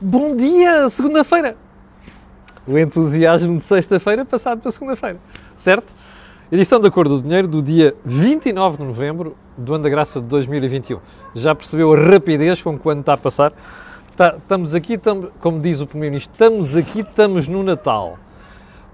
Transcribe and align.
Bom 0.00 0.36
dia, 0.36 0.88
segunda-feira! 0.88 1.56
O 2.68 2.78
entusiasmo 2.78 3.58
de 3.58 3.64
sexta-feira 3.64 4.24
passado 4.24 4.60
para 4.60 4.70
segunda-feira, 4.70 5.18
certo? 5.56 5.92
Edição 6.52 6.78
da 6.78 6.88
Cor 6.88 7.08
do 7.08 7.20
Dinheiro 7.20 7.48
do 7.48 7.60
dia 7.60 7.96
29 8.04 8.76
de 8.76 8.84
novembro 8.84 9.36
do 9.56 9.74
ano 9.74 9.82
da 9.82 9.90
graça 9.90 10.20
de 10.20 10.28
2021. 10.28 11.00
Já 11.34 11.52
percebeu 11.52 11.92
a 11.92 11.96
rapidez 11.96 12.62
com 12.62 12.78
quando 12.78 13.00
está 13.00 13.14
a 13.14 13.16
passar? 13.16 13.52
Tá, 14.16 14.36
estamos 14.38 14.72
aqui, 14.72 14.96
como 15.40 15.58
diz 15.58 15.80
o 15.80 15.86
Primeiro-Ministro, 15.88 16.32
estamos 16.32 16.76
aqui, 16.76 17.00
estamos 17.00 17.48
no 17.48 17.64
Natal. 17.64 18.20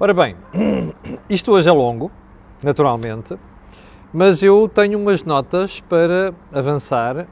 Ora 0.01 0.15
bem, 0.15 0.37
isto 1.29 1.53
hoje 1.53 1.69
é 1.69 1.73
longo, 1.73 2.11
naturalmente, 2.63 3.37
mas 4.11 4.43
eu 4.43 4.71
tenho 4.75 4.99
umas 4.99 5.23
notas 5.23 5.81
para 5.81 6.33
avançar 6.51 7.27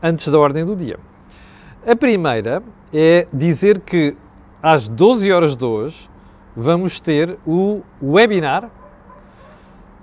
antes 0.00 0.28
da 0.28 0.38
ordem 0.38 0.64
do 0.64 0.76
dia. 0.76 0.96
A 1.88 1.94
primeira 1.94 2.64
é 2.92 3.28
dizer 3.32 3.78
que 3.78 4.16
às 4.60 4.88
12 4.88 5.30
horas 5.30 5.54
de 5.54 5.64
hoje 5.64 6.10
vamos 6.56 6.98
ter 6.98 7.38
o 7.46 7.80
webinar. 8.02 8.68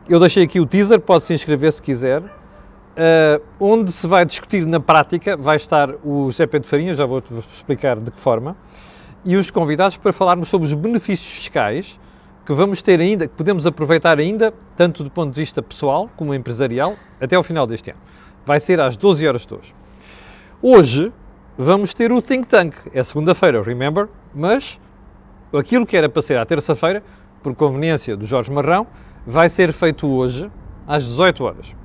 Eu 0.07 0.17
deixei 0.17 0.45
aqui 0.45 0.61
o 0.61 0.65
teaser, 0.65 1.01
pode 1.01 1.25
se 1.25 1.33
inscrever 1.33 1.73
se 1.73 1.81
quiser. 1.81 2.21
Uh, 2.21 3.43
onde 3.59 3.91
se 3.91 4.07
vai 4.07 4.23
discutir 4.23 4.65
na 4.65 4.79
prática, 4.79 5.35
vai 5.35 5.57
estar 5.57 5.89
o 6.05 6.31
José 6.31 6.47
Pedro 6.47 6.69
Farinha, 6.69 6.93
já 6.93 7.05
vou-te 7.05 7.33
explicar 7.51 7.99
de 7.99 8.11
que 8.11 8.19
forma, 8.19 8.55
e 9.25 9.35
os 9.35 9.51
convidados 9.51 9.97
para 9.97 10.13
falarmos 10.13 10.47
sobre 10.47 10.67
os 10.67 10.73
benefícios 10.73 11.33
fiscais 11.33 11.99
que 12.45 12.53
vamos 12.53 12.81
ter 12.81 13.01
ainda, 13.01 13.27
que 13.27 13.33
podemos 13.35 13.67
aproveitar 13.67 14.19
ainda, 14.19 14.53
tanto 14.77 15.03
do 15.03 15.09
ponto 15.09 15.33
de 15.33 15.39
vista 15.41 15.61
pessoal 15.61 16.09
como 16.15 16.33
empresarial, 16.33 16.95
até 17.19 17.35
ao 17.35 17.43
final 17.43 17.67
deste 17.67 17.91
ano. 17.91 17.99
Vai 18.45 18.61
ser 18.61 18.79
às 18.79 18.95
12 18.95 19.27
horas 19.27 19.45
de 19.45 19.53
hoje. 19.53 19.75
Hoje 20.61 21.11
vamos 21.57 21.93
ter 21.93 22.11
o 22.11 22.21
Think 22.21 22.47
Tank. 22.47 22.75
É 22.93 23.03
segunda-feira, 23.03 23.61
remember? 23.61 24.07
Mas 24.33 24.79
aquilo 25.53 25.85
que 25.85 25.95
era 25.95 26.09
para 26.09 26.21
ser 26.21 26.37
à 26.37 26.45
terça-feira, 26.45 27.03
por 27.41 27.53
conveniência 27.55 28.15
do 28.15 28.25
Jorge 28.25 28.51
Marrão, 28.51 28.87
vai 29.25 29.49
ser 29.49 29.71
feito 29.71 30.07
hoje 30.07 30.49
às 30.87 31.03
18 31.03 31.43
horas. 31.43 31.75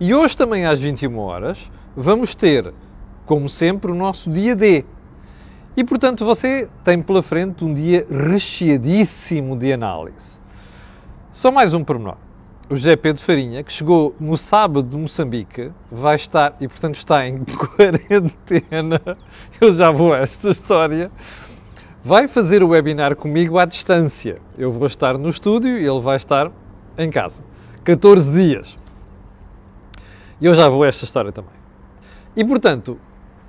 E 0.00 0.14
hoje 0.14 0.36
também 0.36 0.66
às 0.66 0.80
21 0.80 1.18
horas 1.18 1.70
vamos 1.96 2.34
ter, 2.34 2.72
como 3.26 3.48
sempre, 3.48 3.90
o 3.90 3.94
nosso 3.94 4.30
dia 4.30 4.56
D. 4.56 4.84
E 5.76 5.84
portanto 5.84 6.24
você 6.24 6.68
tem 6.84 7.00
pela 7.00 7.22
frente 7.22 7.64
um 7.64 7.72
dia 7.72 8.06
recheadíssimo 8.10 9.56
de 9.56 9.72
análise. 9.72 10.40
Só 11.32 11.50
mais 11.50 11.72
um 11.72 11.82
pormenor. 11.84 12.16
O 12.68 12.76
José 12.76 12.96
Pedro 12.96 13.22
Farinha, 13.22 13.62
que 13.62 13.72
chegou 13.72 14.14
no 14.18 14.36
sábado 14.36 14.88
de 14.88 14.96
Moçambique, 14.96 15.70
vai 15.90 16.16
estar, 16.16 16.56
e 16.60 16.66
portanto 16.66 16.96
está 16.96 17.26
em 17.26 17.44
quarentena, 17.44 19.00
eu 19.60 19.76
já 19.76 19.90
vou 19.90 20.14
a 20.14 20.20
esta 20.20 20.50
história, 20.50 21.10
vai 22.02 22.26
fazer 22.26 22.62
o 22.62 22.68
webinar 22.68 23.14
comigo 23.14 23.58
à 23.58 23.64
distância. 23.64 24.40
Eu 24.56 24.72
vou 24.72 24.86
estar 24.86 25.18
no 25.18 25.28
estúdio 25.28 25.78
e 25.78 25.86
ele 25.86 26.00
vai 26.00 26.16
estar 26.16 26.50
em 26.96 27.10
casa. 27.10 27.42
14 27.84 28.32
dias. 28.32 28.78
E 30.40 30.46
eu 30.46 30.54
já 30.54 30.68
vou 30.68 30.84
a 30.84 30.88
esta 30.88 31.04
história 31.04 31.30
também. 31.30 31.54
E 32.34 32.44
portanto, 32.44 32.98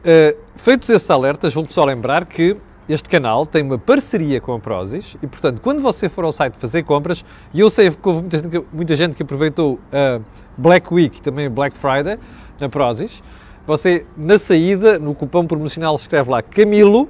Uh, 0.03 0.37
feitos 0.57 0.89
esses 0.89 1.09
alertas, 1.09 1.53
vou 1.53 1.65
só 1.69 1.85
lembrar 1.85 2.25
que 2.25 2.57
este 2.87 3.09
canal 3.09 3.45
tem 3.45 3.63
uma 3.63 3.77
parceria 3.77 4.41
com 4.41 4.53
a 4.53 4.59
Prozis 4.59 5.15
e, 5.21 5.27
portanto, 5.27 5.61
quando 5.61 5.81
você 5.81 6.09
for 6.09 6.25
ao 6.25 6.31
site 6.31 6.55
fazer 6.57 6.83
compras, 6.83 7.23
e 7.53 7.59
eu 7.59 7.69
sei 7.69 7.89
que 7.89 8.07
houve 8.07 8.21
muita 8.21 8.37
gente 8.37 8.49
que, 8.49 8.65
muita 8.73 8.95
gente 8.95 9.15
que 9.15 9.23
aproveitou 9.23 9.79
a 9.91 10.19
Black 10.57 10.93
Week 10.93 11.21
também 11.21 11.49
Black 11.49 11.77
Friday 11.77 12.19
na 12.59 12.67
Prozis, 12.67 13.23
você, 13.65 14.05
na 14.17 14.37
saída, 14.37 14.99
no 14.99 15.15
cupom 15.15 15.47
promocional, 15.47 15.95
escreve 15.95 16.29
lá 16.29 16.41
Camilo 16.41 17.07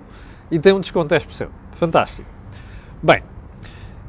e 0.52 0.60
tem 0.60 0.72
um 0.72 0.80
desconto 0.80 1.08
de 1.08 1.26
10%. 1.26 1.48
Fantástico. 1.74 2.30
Bem, 3.02 3.24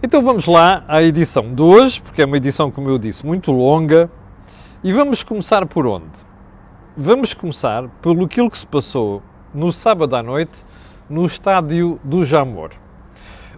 então 0.03 0.23
vamos 0.23 0.47
lá 0.47 0.85
à 0.87 1.03
edição 1.03 1.55
de 1.55 1.63
hoje, 1.63 2.03
porque 2.03 2.21
é 2.21 2.27
uma 2.27 2.37
edição, 2.37 2.71
como 2.71 2.91
eu 2.91 2.99
disse, 2.99 3.25
muito 3.25 3.51
longa, 3.51 4.11
e 4.83 4.93
vamos 4.93 5.23
começar 5.23 5.65
por 5.65 5.87
onde? 5.87 6.13
Vamos 6.95 7.33
começar 7.33 7.89
pelo 8.03 8.27
aquilo 8.27 8.51
que 8.51 8.59
se 8.59 8.67
passou 8.67 9.23
no 9.55 9.73
sábado 9.73 10.15
à 10.15 10.23
noite 10.23 10.53
no 11.09 11.25
estádio 11.27 12.01
do 12.03 12.25
Jamor. 12.25 12.71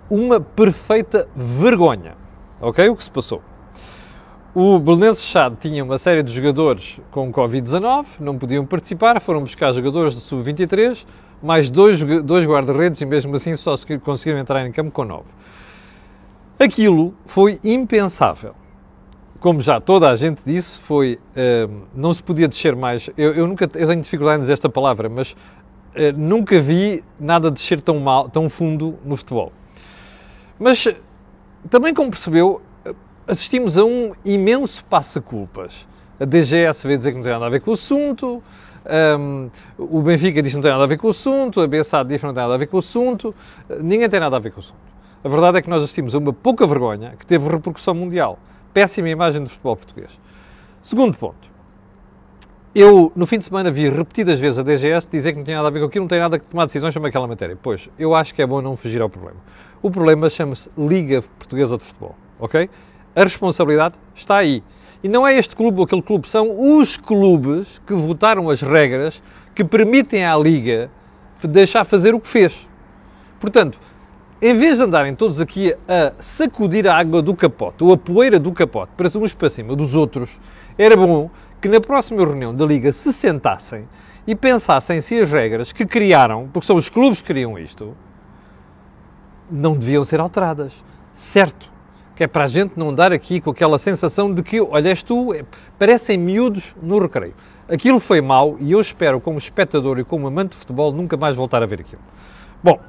Uma 0.09 0.41
perfeita 0.41 1.29
vergonha, 1.35 2.15
ok? 2.61 2.89
O 2.89 2.97
que 2.97 3.05
se 3.05 3.11
passou? 3.11 3.43
O 4.55 4.79
Belenenses 4.79 5.25
Chade 5.25 5.57
tinha 5.61 5.85
uma 5.85 5.99
série 5.99 6.23
de 6.23 6.33
jogadores 6.33 7.01
com 7.11 7.33
Covid-19, 7.33 8.07
não 8.21 8.39
podiam 8.39 8.65
participar, 8.65 9.21
foram 9.21 9.41
buscar 9.41 9.73
jogadores 9.73 10.15
de 10.15 10.21
sub-23, 10.21 11.07
mais 11.43 11.71
dois, 11.71 12.01
dois 12.25 12.47
guarda-redes 12.47 13.01
e 13.01 13.07
mesmo 13.07 13.37
assim 13.37 13.55
só 13.57 13.75
conseguiram 14.03 14.41
entrar 14.41 14.67
em 14.67 14.73
campo 14.73 14.91
com 14.91 15.05
nove. 15.05 15.29
Aquilo 16.59 17.15
foi 17.27 17.59
impensável 17.63 18.55
como 19.47 19.61
já 19.61 19.81
toda 19.81 20.11
a 20.11 20.17
gente 20.17 20.41
disse, 20.45 20.79
foi 20.79 21.19
uh, 21.37 21.83
não 21.95 22.13
se 22.13 22.23
podia 22.23 22.49
descer 22.49 22.75
mais. 22.75 23.09
Eu, 23.17 23.35
eu, 23.35 23.47
nunca 23.47 23.65
eu 23.75 23.87
tenho 23.87 24.01
dificuldade 24.01 24.39
em 24.39 24.41
dizer 24.41 24.55
esta 24.55 24.69
palavra, 24.69 25.09
mas 25.09 25.37
nunca 26.17 26.61
vi 26.61 27.03
nada 27.19 27.51
descer 27.51 27.81
tão 27.81 27.99
mal, 27.99 28.29
tão 28.29 28.49
fundo 28.49 28.99
no 29.05 29.17
futebol. 29.17 29.53
Mas 30.59 30.87
também 31.71 31.93
como 31.93 32.11
percebeu, 32.11 32.63
assistimos 33.27 33.79
a 33.79 33.85
um 33.85 34.13
imenso 34.25 34.85
passa-culpas. 34.85 35.87
A 36.19 36.25
DGS 36.25 36.87
veio 36.87 36.99
dizer 36.99 37.11
que 37.11 37.17
não 37.17 37.25
tem 37.25 37.33
nada 37.33 37.47
a 37.47 37.51
ver 37.51 37.61
com 37.61 37.71
o 37.71 37.75
assunto, 37.75 38.43
um, 39.19 39.51
o 39.77 40.01
Benfica 40.01 40.41
diz 40.41 40.53
que 40.53 40.57
não 40.57 40.63
tem 40.63 40.71
nada 40.71 40.85
a 40.85 40.87
ver 40.87 40.97
com 40.97 41.09
o 41.09 41.11
assunto, 41.11 41.61
a 41.61 41.67
BSA 41.67 42.05
diz 42.05 42.21
que 42.21 42.27
não 42.27 42.33
tem 42.33 42.43
nada 42.43 42.55
a 42.55 42.57
ver 42.57 42.67
com 42.67 42.77
o 42.77 42.81
assunto, 42.81 43.35
ninguém 43.81 44.09
tem 44.09 44.21
nada 44.21 44.37
a 44.37 44.39
ver 44.39 44.51
com 44.51 44.59
o 44.59 44.61
assunto. 44.61 44.79
A 45.25 45.29
verdade 45.29 45.59
é 45.59 45.63
que 45.63 45.69
nós 45.69 45.83
assistimos 45.83 46.15
a 46.15 46.19
uma 46.19 46.33
pouca 46.33 46.67
vergonha 46.67 47.15
que 47.19 47.27
teve 47.27 47.49
repercussão 47.49 47.95
mundial 47.95 48.39
péssima 48.73 49.09
imagem 49.09 49.43
do 49.43 49.49
futebol 49.49 49.77
português. 49.77 50.21
Segundo 50.83 51.17
ponto. 51.17 51.56
Eu, 52.79 53.11
no 53.17 53.27
fim 53.27 53.39
de 53.39 53.47
semana, 53.47 53.71
vi 53.71 53.89
repetidas 53.89 54.39
vezes 54.39 54.59
a 54.59 54.63
DGS 54.63 55.09
dizer 55.11 55.33
que 55.33 55.39
não 55.39 55.45
tinha 55.47 55.57
nada 55.57 55.69
a 55.69 55.71
ver 55.71 55.81
com 55.81 55.87
aquilo, 55.87 56.03
não 56.03 56.09
tem 56.09 56.21
nada 56.21 56.39
que 56.39 56.45
tomar 56.45 56.67
decisões 56.67 56.93
sobre 56.93 57.09
aquela 57.09 57.27
matéria. 57.27 57.57
Pois, 57.63 57.89
eu 57.99 58.15
acho 58.15 58.35
que 58.35 58.43
é 58.43 58.47
bom 58.47 58.61
não 58.61 58.77
fugir 58.77 59.01
ao 59.01 59.09
problema. 59.09 59.39
O 59.81 59.91
problema 59.91 60.29
chama-se 60.29 60.69
Liga 60.77 61.25
Portuguesa 61.39 61.79
de 61.79 61.85
Futebol, 61.85 62.15
ok? 62.39 62.69
A 63.15 63.23
responsabilidade 63.23 63.95
está 64.15 64.37
aí. 64.37 64.63
E 65.03 65.09
não 65.09 65.27
é 65.27 65.39
este 65.39 65.57
clube 65.57 65.79
ou 65.79 65.85
aquele 65.85 66.03
clube, 66.03 66.29
são 66.29 66.79
os 66.79 66.99
clubes 66.99 67.81
que 67.87 67.95
votaram 67.95 68.51
as 68.51 68.61
regras 68.61 69.23
que 69.55 69.65
permitem 69.65 70.27
à 70.27 70.37
Liga 70.37 70.91
deixar 71.43 71.83
fazer 71.83 72.15
o 72.15 72.21
que 72.21 72.29
fez. 72.29 72.69
Portanto, 73.41 73.79
em 74.43 74.53
vez 74.53 74.77
de 74.77 74.85
andarem 74.85 75.15
todos 75.15 75.41
aqui 75.41 75.75
a 75.89 76.13
sacudir 76.19 76.87
a 76.87 76.95
água 76.95 77.23
do 77.23 77.35
capote, 77.35 77.83
ou 77.83 77.91
a 77.95 77.97
poeira 77.97 78.39
do 78.39 78.53
capote, 78.53 78.93
para 78.99 79.09
uns 79.19 79.33
para 79.33 79.49
cima 79.49 79.75
dos 79.75 79.95
outros, 79.95 80.39
era 80.77 80.95
bom 80.95 81.31
que 81.61 81.69
na 81.69 81.81
próxima 81.81 82.25
reunião 82.25 82.55
da 82.55 82.65
Liga 82.65 82.93
se 82.93 83.13
sentassem 83.13 83.89
e 84.27 84.35
pensassem 84.35 85.01
se 85.01 85.21
as 85.21 85.31
regras 85.31 85.73
que 85.73 85.87
criaram, 85.87 86.49
porque 86.53 86.67
são 86.67 86.77
os 86.77 86.89
clubes 86.89 87.21
que 87.21 87.29
criam 87.29 87.59
isto, 87.59 87.97
não 89.51 89.75
deviam 89.75 90.05
ser 90.05 90.21
alteradas. 90.21 90.73
Certo, 91.15 91.71
que 92.15 92.25
é 92.25 92.27
para 92.27 92.45
a 92.45 92.49
gente 92.49 92.73
não 92.77 92.95
dar 92.95 93.13
aqui 93.13 93.41
com 93.41 93.51
aquela 93.51 93.79
sensação 93.79 94.33
de 94.33 94.43
que, 94.43 94.61
olha, 94.61 94.89
és 94.89 95.03
tu, 95.03 95.33
é, 95.33 95.45
parecem 95.79 96.19
miúdos 96.19 96.75
no 96.83 96.99
recreio. 96.99 97.35
Aquilo 97.69 97.99
foi 97.99 98.21
mau 98.21 98.57
e 98.61 98.73
eu 98.73 98.81
espero, 98.81 99.21
como 99.21 99.39
espectador 99.39 99.99
e 99.99 100.05
como 100.05 100.27
amante 100.27 100.51
de 100.51 100.57
futebol, 100.57 100.93
nunca 100.93 101.17
mais 101.17 101.37
voltar 101.37 101.63
a 101.63 101.67
ver 101.67 101.81
aquilo. 101.81 102.03
Bom, 102.63 102.81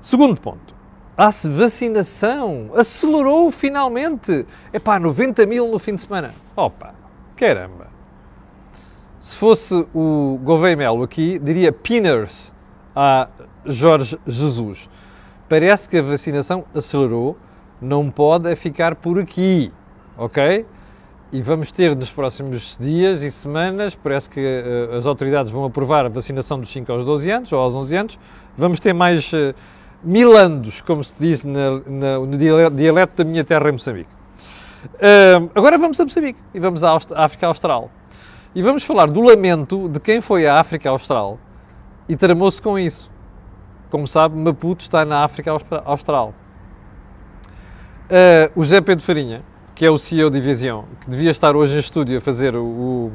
segundo 0.00 0.40
ponto 0.40 0.74
a 1.16 1.30
vacinação 1.30 2.70
acelerou 2.74 3.50
finalmente. 3.52 4.44
Epá, 4.72 4.98
90 4.98 5.46
mil 5.46 5.70
no 5.70 5.78
fim 5.78 5.94
de 5.94 6.02
semana. 6.02 6.34
Opa, 6.56 6.92
caramba. 7.36 7.93
Se 9.24 9.36
fosse 9.36 9.86
o 9.94 10.38
Gouveia 10.44 10.76
Melo 10.76 11.02
aqui, 11.02 11.38
diria 11.38 11.72
Pinners 11.72 12.52
a 12.94 13.26
Jorge 13.64 14.18
Jesus. 14.26 14.86
Parece 15.48 15.88
que 15.88 15.96
a 15.96 16.02
vacinação 16.02 16.66
acelerou, 16.74 17.34
não 17.80 18.10
pode 18.10 18.52
é 18.52 18.54
ficar 18.54 18.94
por 18.94 19.18
aqui, 19.18 19.72
ok? 20.18 20.66
E 21.32 21.40
vamos 21.40 21.72
ter 21.72 21.96
nos 21.96 22.10
próximos 22.10 22.76
dias 22.78 23.22
e 23.22 23.30
semanas, 23.30 23.94
parece 23.94 24.28
que 24.28 24.40
uh, 24.40 24.94
as 24.94 25.06
autoridades 25.06 25.50
vão 25.50 25.64
aprovar 25.64 26.04
a 26.04 26.10
vacinação 26.10 26.60
dos 26.60 26.68
5 26.68 26.92
aos 26.92 27.02
12 27.02 27.30
anos 27.30 27.50
ou 27.50 27.58
aos 27.58 27.74
11 27.74 27.96
anos, 27.96 28.18
vamos 28.58 28.78
ter 28.78 28.92
mais. 28.92 29.32
Uh, 29.32 29.54
milandos, 30.06 30.82
como 30.82 31.02
se 31.02 31.14
diz 31.18 31.46
na, 31.46 31.80
na, 31.86 32.18
no 32.18 32.36
dialeto 32.36 33.16
da 33.16 33.24
minha 33.24 33.42
terra 33.42 33.70
em 33.70 33.72
Moçambique. 33.72 34.10
Uh, 34.96 35.50
agora 35.54 35.78
vamos 35.78 35.98
a 35.98 36.04
Moçambique 36.04 36.38
e 36.52 36.60
vamos 36.60 36.84
à 36.84 36.94
África 37.14 37.46
Austral. 37.46 37.90
E 38.54 38.62
vamos 38.62 38.84
falar 38.84 39.06
do 39.06 39.20
lamento 39.20 39.88
de 39.88 39.98
quem 39.98 40.20
foi 40.20 40.46
à 40.46 40.60
África 40.60 40.88
Austral 40.88 41.40
e 42.08 42.14
tramou-se 42.14 42.62
com 42.62 42.78
isso. 42.78 43.10
Como 43.90 44.06
sabe, 44.06 44.36
Maputo 44.36 44.82
está 44.82 45.04
na 45.04 45.24
África 45.24 45.50
Austral. 45.84 46.32
Uh, 48.04 48.52
o 48.54 48.62
José 48.62 48.80
Pedro 48.80 49.04
Farinha, 49.04 49.42
que 49.74 49.84
é 49.84 49.90
o 49.90 49.98
CEO 49.98 50.30
de 50.30 50.40
Vision, 50.40 50.84
que 51.00 51.10
devia 51.10 51.32
estar 51.32 51.56
hoje 51.56 51.74
em 51.74 51.80
estúdio 51.80 52.16
a 52.16 52.20
fazer 52.20 52.54
o, 52.54 53.10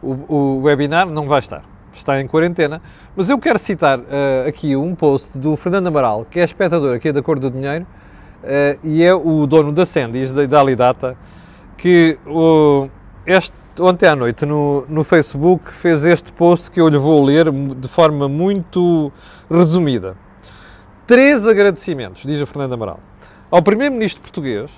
o, 0.00 0.06
o, 0.28 0.60
webinar, 0.62 1.08
não 1.08 1.26
vai 1.26 1.40
estar. 1.40 1.64
está 1.92 2.20
em 2.20 2.28
quarentena. 2.28 2.80
Mas 3.16 3.28
eu 3.28 3.38
quero 3.38 3.58
citar 3.58 3.98
uh, 3.98 4.04
aqui 4.46 4.76
um 4.76 4.94
post 4.94 5.36
do 5.36 5.56
Fernando 5.56 5.88
Amaral, 5.88 6.24
que 6.30 6.38
é 6.38 6.44
espectador 6.44 6.94
aqui 6.94 7.10
da 7.10 7.20
Cor 7.20 7.40
do 7.40 7.50
Dinheiro, 7.50 7.84
uh, 8.44 8.78
e 8.84 9.02
é 9.02 9.12
o 9.12 9.44
dono 9.44 9.72
da 9.72 9.84
Sendis, 9.84 10.32
da, 10.32 10.46
da 10.46 10.60
Alidata, 10.60 11.16
que 11.76 12.16
este, 13.26 13.52
ontem 13.80 14.06
à 14.06 14.16
noite 14.16 14.44
no, 14.44 14.84
no 14.88 15.04
Facebook 15.04 15.72
fez 15.72 16.04
este 16.04 16.32
post 16.32 16.70
que 16.70 16.80
eu 16.80 16.88
lhe 16.88 16.98
vou 16.98 17.24
ler 17.24 17.50
de 17.50 17.88
forma 17.88 18.28
muito 18.28 19.12
resumida. 19.50 20.16
Três 21.06 21.46
agradecimentos, 21.46 22.22
diz 22.22 22.40
o 22.40 22.46
Fernando 22.46 22.74
Amaral, 22.74 23.00
ao 23.50 23.62
Primeiro-Ministro 23.62 24.20
português 24.20 24.70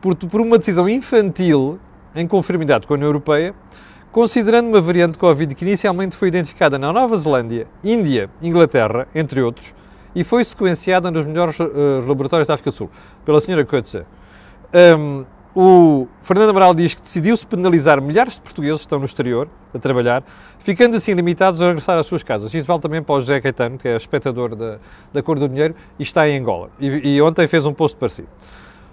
por, 0.00 0.14
por 0.16 0.40
uma 0.40 0.58
decisão 0.58 0.88
infantil 0.88 1.78
em 2.14 2.26
conformidade 2.26 2.86
com 2.86 2.94
a 2.94 2.96
União 2.96 3.08
Europeia, 3.08 3.54
considerando 4.10 4.68
uma 4.68 4.80
variante 4.80 5.16
Covid 5.16 5.54
que 5.54 5.64
inicialmente 5.64 6.16
foi 6.16 6.28
identificada 6.28 6.78
na 6.78 6.92
Nova 6.92 7.16
Zelândia, 7.16 7.66
Índia, 7.82 8.28
Inglaterra, 8.42 9.08
entre 9.14 9.40
outros, 9.40 9.74
e 10.14 10.22
foi 10.22 10.44
sequenciada 10.44 11.10
nos 11.10 11.26
melhores 11.26 11.58
uh, 11.58 12.04
laboratórios 12.06 12.46
da 12.46 12.54
África 12.54 12.70
do 12.70 12.76
Sul, 12.76 12.90
pela 13.24 13.40
senhora 13.40 13.64
Coetzee. 13.64 14.04
Um, 14.98 15.24
o 15.54 16.08
Fernando 16.22 16.50
Amaral 16.50 16.74
diz 16.74 16.94
que 16.94 17.02
decidiu-se 17.02 17.46
penalizar 17.46 18.00
milhares 18.00 18.34
de 18.34 18.40
portugueses 18.40 18.78
que 18.78 18.86
estão 18.86 18.98
no 18.98 19.04
exterior 19.04 19.48
a 19.74 19.78
trabalhar, 19.78 20.22
ficando 20.58 20.96
assim 20.96 21.12
limitados 21.12 21.60
a 21.60 21.66
regressar 21.66 21.98
às 21.98 22.06
suas 22.06 22.22
casas. 22.22 22.52
Isto 22.54 22.66
vale 22.66 22.80
também 22.80 23.02
para 23.02 23.14
o 23.14 23.20
José 23.20 23.40
Caetano, 23.40 23.78
que 23.78 23.86
é 23.86 23.96
espectador 23.96 24.56
da, 24.56 24.78
da 25.12 25.22
Cor 25.22 25.38
do 25.38 25.48
Dinheiro 25.48 25.74
e 25.98 26.02
está 26.02 26.26
em 26.28 26.38
Angola. 26.38 26.70
E, 26.80 27.16
e 27.16 27.22
ontem 27.22 27.46
fez 27.46 27.66
um 27.66 27.74
post 27.74 27.96
parecido. 27.98 28.28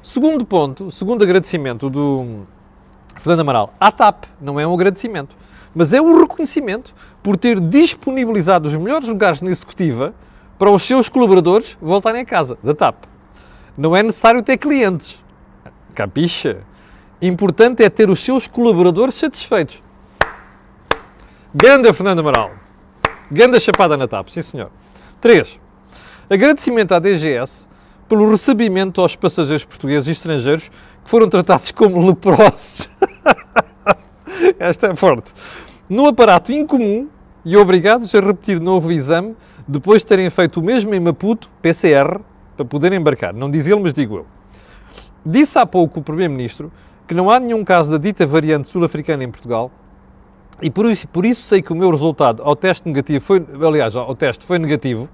Segundo 0.03 0.45
ponto, 0.45 0.91
segundo 0.91 1.23
agradecimento 1.23 1.89
do 1.89 2.41
Fernando 3.15 3.41
Amaral 3.41 3.73
à 3.79 3.91
TAP, 3.91 4.25
não 4.41 4.59
é 4.59 4.67
um 4.67 4.73
agradecimento, 4.73 5.35
mas 5.73 5.93
é 5.93 6.01
um 6.01 6.19
reconhecimento 6.19 6.93
por 7.23 7.37
ter 7.37 7.59
disponibilizado 7.59 8.67
os 8.67 8.75
melhores 8.75 9.07
lugares 9.07 9.41
na 9.41 9.49
executiva 9.49 10.13
para 10.57 10.69
os 10.69 10.83
seus 10.83 11.07
colaboradores 11.07 11.77
voltarem 11.81 12.21
a 12.21 12.25
casa, 12.25 12.57
da 12.61 12.73
TAP. 12.73 13.05
Não 13.77 13.95
é 13.95 14.03
necessário 14.03 14.43
ter 14.43 14.57
clientes. 14.57 15.23
Capixa? 15.99 16.59
Importante 17.21 17.83
é 17.83 17.89
ter 17.89 18.09
os 18.09 18.23
seus 18.23 18.47
colaboradores 18.47 19.15
satisfeitos. 19.15 19.83
Ganda 21.53 21.91
Fernando 21.91 22.19
Amaral. 22.19 22.51
Ganda 23.29 23.59
chapada 23.59 23.97
na 23.97 24.07
TAP, 24.07 24.29
sim 24.29 24.41
senhor. 24.41 24.71
3. 25.19 25.59
Agradecimento 26.29 26.93
à 26.93 26.99
DGS 26.99 27.67
pelo 28.07 28.31
recebimento 28.31 29.01
aos 29.01 29.17
passageiros 29.17 29.65
portugueses 29.65 30.07
e 30.07 30.11
estrangeiros 30.11 30.69
que 31.03 31.09
foram 31.09 31.27
tratados 31.27 31.71
como 31.71 32.07
leprosos. 32.07 32.87
Esta 34.57 34.87
é 34.87 34.95
forte. 34.95 35.33
No 35.89 36.07
aparato 36.07 36.53
incomum 36.53 37.09
e 37.43 37.57
obrigados 37.57 38.15
a 38.15 38.21
repetir 38.21 38.57
novo 38.61 38.89
exame 38.89 39.35
depois 39.67 40.01
de 40.01 40.05
terem 40.05 40.29
feito 40.29 40.61
o 40.61 40.63
mesmo 40.63 40.95
em 40.95 40.99
Maputo, 41.01 41.49
PCR, 41.61 42.21
para 42.55 42.65
poderem 42.65 42.99
embarcar. 42.99 43.33
Não 43.33 43.51
diz 43.51 43.67
ele, 43.67 43.81
mas 43.81 43.93
digo 43.93 44.15
eu. 44.15 44.38
Disse 45.25 45.57
há 45.59 45.65
pouco 45.65 45.99
o 45.99 46.03
Primeiro-Ministro 46.03 46.71
que 47.07 47.13
não 47.13 47.29
há 47.29 47.39
nenhum 47.39 47.63
caso 47.65 47.91
da 47.91 47.97
dita 47.97 48.25
variante 48.25 48.69
sul-africana 48.69 49.23
em 49.23 49.31
Portugal 49.31 49.71
e 50.61 50.69
por 50.69 50.85
isso, 50.85 51.07
por 51.07 51.25
isso 51.25 51.41
sei 51.43 51.61
que 51.61 51.71
o 51.71 51.75
meu 51.75 51.89
resultado 51.89 52.43
ao 52.43 52.55
teste 52.55 52.87
negativo 52.87 53.23
foi, 53.23 53.45
aliás, 53.65 53.95
ao 53.95 54.15
teste 54.15 54.45
foi 54.45 54.59
negativo, 54.59 55.07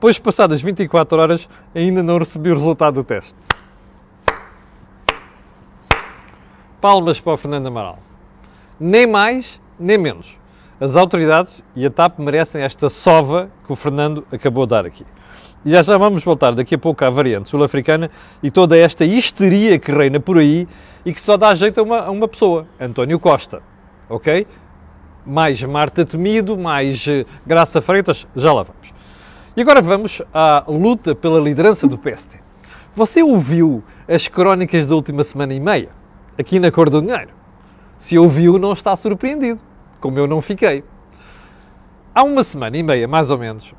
pois 0.00 0.18
passadas 0.18 0.62
24 0.62 1.18
horas 1.18 1.48
ainda 1.74 2.02
não 2.02 2.18
recebi 2.18 2.50
o 2.50 2.54
resultado 2.54 2.94
do 2.94 3.04
teste. 3.04 3.34
Palmas 6.80 7.20
para 7.20 7.34
o 7.34 7.36
Fernando 7.36 7.66
Amaral. 7.68 7.98
Nem 8.80 9.06
mais, 9.06 9.60
nem 9.78 9.96
menos. 9.96 10.36
As 10.80 10.96
autoridades 10.96 11.64
e 11.76 11.86
a 11.86 11.90
TAP 11.90 12.18
merecem 12.18 12.62
esta 12.62 12.90
sova 12.90 13.48
que 13.64 13.72
o 13.72 13.76
Fernando 13.76 14.26
acabou 14.32 14.66
de 14.66 14.70
dar 14.70 14.84
aqui. 14.84 15.06
Já, 15.64 15.80
já 15.84 15.96
vamos 15.96 16.24
voltar 16.24 16.52
daqui 16.56 16.74
a 16.74 16.78
pouco 16.78 17.04
à 17.04 17.10
variante 17.10 17.48
sul-africana 17.48 18.10
e 18.42 18.50
toda 18.50 18.76
esta 18.76 19.04
histeria 19.04 19.78
que 19.78 19.92
reina 19.92 20.18
por 20.18 20.38
aí 20.38 20.66
e 21.04 21.12
que 21.12 21.20
só 21.20 21.36
dá 21.36 21.54
jeito 21.54 21.78
a 21.78 21.84
uma, 21.84 22.00
a 22.00 22.10
uma 22.10 22.26
pessoa, 22.26 22.66
António 22.80 23.20
Costa. 23.20 23.62
Ok? 24.08 24.44
Mais 25.24 25.62
Marta 25.62 26.04
Temido, 26.04 26.58
mais 26.58 27.06
uh, 27.06 27.24
Graça 27.46 27.80
Freitas, 27.80 28.26
já 28.34 28.52
lá 28.52 28.64
vamos. 28.64 28.92
E 29.56 29.60
agora 29.60 29.80
vamos 29.80 30.20
à 30.34 30.64
luta 30.66 31.14
pela 31.14 31.38
liderança 31.38 31.86
do 31.86 31.96
PSD. 31.96 32.38
Você 32.96 33.22
ouviu 33.22 33.84
as 34.08 34.26
crónicas 34.26 34.86
da 34.88 34.96
última 34.96 35.22
semana 35.22 35.54
e 35.54 35.60
meia, 35.60 35.90
aqui 36.36 36.58
na 36.58 36.72
Cor 36.72 36.90
do 36.90 37.00
Dinheiro? 37.00 37.30
Se 37.98 38.18
ouviu, 38.18 38.58
não 38.58 38.72
está 38.72 38.96
surpreendido, 38.96 39.60
como 40.00 40.18
eu 40.18 40.26
não 40.26 40.42
fiquei. 40.42 40.82
Há 42.12 42.24
uma 42.24 42.42
semana 42.42 42.76
e 42.76 42.82
meia, 42.82 43.06
mais 43.06 43.30
ou 43.30 43.38
menos, 43.38 43.72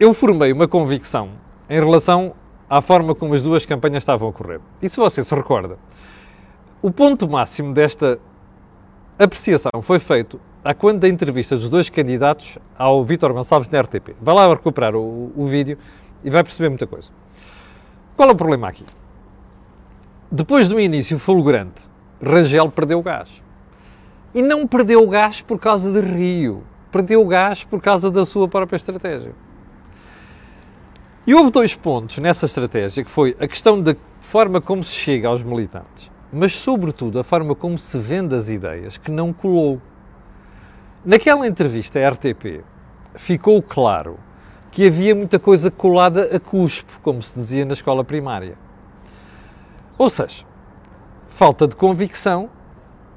eu 0.00 0.14
formei 0.14 0.50
uma 0.50 0.66
convicção 0.66 1.28
em 1.68 1.78
relação 1.78 2.32
à 2.70 2.80
forma 2.80 3.14
como 3.14 3.34
as 3.34 3.42
duas 3.42 3.66
campanhas 3.66 3.98
estavam 3.98 4.30
a 4.30 4.32
correr. 4.32 4.58
E 4.80 4.88
se 4.88 4.96
você 4.96 5.22
se 5.22 5.34
recorda, 5.34 5.76
o 6.80 6.90
ponto 6.90 7.28
máximo 7.28 7.74
desta 7.74 8.18
apreciação 9.18 9.82
foi 9.82 9.98
feito 9.98 10.40
a 10.64 10.72
quando 10.72 11.00
da 11.00 11.08
entrevista 11.08 11.54
dos 11.54 11.68
dois 11.68 11.90
candidatos 11.90 12.56
ao 12.78 13.04
Vítor 13.04 13.34
Gonçalves 13.34 13.68
na 13.68 13.78
RTP. 13.78 14.16
Vai 14.22 14.34
lá 14.34 14.48
recuperar 14.48 14.96
o, 14.96 15.32
o 15.36 15.44
vídeo 15.44 15.76
e 16.24 16.30
vai 16.30 16.42
perceber 16.42 16.70
muita 16.70 16.86
coisa. 16.86 17.10
Qual 18.16 18.26
é 18.26 18.32
o 18.32 18.36
problema 18.36 18.68
aqui? 18.68 18.86
Depois 20.32 20.66
do 20.66 20.80
início 20.80 21.18
fulgurante, 21.18 21.82
Rangel 22.24 22.70
perdeu 22.70 23.00
o 23.00 23.02
gás. 23.02 23.42
E 24.34 24.40
não 24.40 24.66
perdeu 24.66 25.02
o 25.02 25.08
gás 25.08 25.42
por 25.42 25.58
causa 25.58 25.92
de 25.92 26.00
Rio. 26.00 26.62
Perdeu 26.90 27.20
o 27.20 27.26
gás 27.26 27.64
por 27.64 27.82
causa 27.82 28.10
da 28.10 28.24
sua 28.24 28.48
própria 28.48 28.76
estratégia. 28.76 29.34
E 31.26 31.34
houve 31.34 31.50
dois 31.50 31.74
pontos 31.74 32.16
nessa 32.18 32.46
estratégia, 32.46 33.04
que 33.04 33.10
foi 33.10 33.36
a 33.38 33.46
questão 33.46 33.80
da 33.80 33.94
forma 34.22 34.60
como 34.60 34.82
se 34.82 34.92
chega 34.92 35.28
aos 35.28 35.42
militantes, 35.42 36.10
mas 36.32 36.54
sobretudo 36.54 37.18
a 37.18 37.24
forma 37.24 37.54
como 37.54 37.78
se 37.78 37.98
vende 37.98 38.34
as 38.34 38.48
ideias, 38.48 38.96
que 38.96 39.10
não 39.10 39.32
colou. 39.32 39.80
Naquela 41.04 41.46
entrevista 41.46 41.98
à 41.98 42.08
RTP, 42.08 42.64
ficou 43.16 43.60
claro 43.60 44.18
que 44.70 44.86
havia 44.86 45.14
muita 45.14 45.38
coisa 45.38 45.70
colada 45.70 46.34
a 46.34 46.40
cuspo, 46.40 46.98
como 47.02 47.22
se 47.22 47.34
dizia 47.38 47.66
na 47.66 47.74
escola 47.74 48.02
primária. 48.02 48.56
Ou 49.98 50.08
seja, 50.08 50.46
falta 51.28 51.68
de 51.68 51.76
convicção 51.76 52.48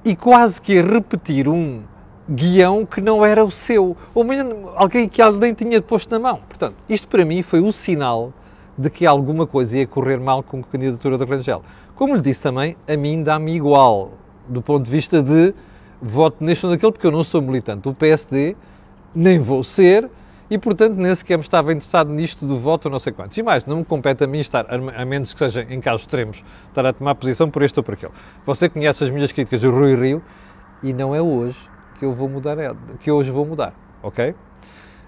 e 0.03 0.13
quase 0.13 0.61
que 0.61 0.77
a 0.77 0.81
repetir 0.81 1.47
um 1.47 1.83
guião 2.29 2.85
que 2.85 3.01
não 3.01 3.25
era 3.25 3.43
o 3.43 3.51
seu, 3.51 3.97
ou 4.13 4.23
mesmo 4.23 4.69
alguém 4.75 5.09
que 5.09 5.21
alguém 5.21 5.53
tinha 5.53 5.81
posto 5.81 6.09
na 6.11 6.19
mão. 6.19 6.39
Portanto, 6.47 6.75
isto 6.87 7.07
para 7.07 7.25
mim 7.25 7.41
foi 7.41 7.59
o 7.59 7.71
sinal 7.71 8.31
de 8.77 8.89
que 8.89 9.05
alguma 9.05 9.45
coisa 9.45 9.77
ia 9.77 9.88
correr 9.88 10.19
mal 10.19 10.41
com 10.41 10.59
a 10.59 10.63
candidatura 10.63 11.17
de 11.17 11.25
Rangel. 11.25 11.62
Como 11.95 12.15
lhe 12.15 12.21
disse 12.21 12.41
também, 12.41 12.75
a 12.88 12.98
mim 12.98 13.21
dá-me 13.21 13.53
igual, 13.53 14.13
do 14.48 14.62
ponto 14.62 14.86
de 14.86 14.91
vista 14.91 15.21
de 15.21 15.53
voto 16.01 16.43
neste 16.43 16.65
ou 16.65 16.71
naquele, 16.71 16.91
porque 16.91 17.05
eu 17.05 17.12
não 17.12 17.24
sou 17.24 17.41
militante 17.41 17.81
do 17.81 17.93
PSD, 17.93 18.55
nem 19.13 19.38
vou 19.39 19.63
ser, 19.63 20.09
e 20.50 20.57
portanto 20.57 20.95
nem 20.95 21.13
sequer 21.13 21.38
me 21.38 21.43
estava 21.43 21.71
interessado 21.71 22.12
nisto 22.12 22.45
do 22.45 22.59
voto 22.59 22.86
ou 22.86 22.91
não 22.91 23.00
sei 23.00 23.13
quantos. 23.13 23.38
E 23.38 23.43
mais, 23.43 23.65
não 23.65 23.77
me 23.77 23.86
compete 23.86 24.24
a 24.24 24.27
mim 24.27 24.39
estar, 24.39 24.65
a 24.69 25.05
menos 25.05 25.33
que 25.33 25.39
seja 25.39 25.67
em 25.69 25.79
casos 25.79 26.01
extremos, 26.01 26.43
estar 26.69 26.86
a 26.86 26.93
tomar 26.93 27.15
posição 27.15 27.50
por 27.50 27.62
este 27.62 27.77
ou 27.79 27.83
por 27.83 27.93
aquele. 27.93 28.12
Você 28.45 28.67
conhece 28.69 29.03
as 29.03 29.09
minhas 29.12 29.31
críticas 29.31 29.62
do 29.62 29.71
Rui 29.71 29.95
Rio, 29.95 30.21
e 30.81 30.91
não 30.91 31.15
é 31.15 31.21
hoje 31.21 31.73
que 32.03 32.05
eu 32.05 32.13
vou 32.13 32.27
mudar, 32.27 32.57
que 33.00 33.10
hoje 33.10 33.31
vou 33.31 33.45
mudar, 33.45 33.74
ok? 34.01 34.36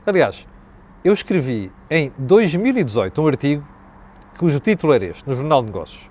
Aliás, 0.06 0.48
eu 1.04 1.14
escrevi 1.14 1.70
em 1.90 2.10
2018 2.18 3.22
um 3.22 3.28
artigo 3.28 3.68
cujo 4.38 4.62
título 4.62 4.94
era 4.94 5.04
este, 5.04 5.28
no 5.28 5.36
Jornal 5.36 5.62
de 5.62 5.68
Negócios. 5.68 6.10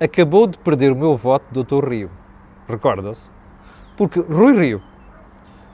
Acabou 0.00 0.46
de 0.46 0.56
perder 0.56 0.90
o 0.90 0.96
meu 0.96 1.18
voto, 1.18 1.44
Dr. 1.52 1.86
Rio. 1.86 2.10
Recorda-se? 2.66 3.28
Porque 3.94 4.20
Rui 4.20 4.58
Rio 4.58 4.82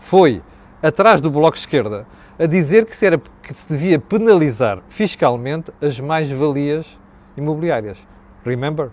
foi 0.01 0.43
atrás 0.83 1.21
do 1.21 1.31
Bloco 1.31 1.55
de 1.55 1.61
Esquerda 1.61 2.05
a 2.37 2.47
dizer 2.47 2.85
que 2.85 2.97
se, 2.97 3.07
era, 3.07 3.17
que 3.17 3.55
se 3.55 3.69
devia 3.69 4.01
penalizar 4.01 4.83
fiscalmente 4.89 5.71
as 5.81 6.01
mais-valias 6.01 6.99
imobiliárias. 7.37 7.97
Remember? 8.45 8.91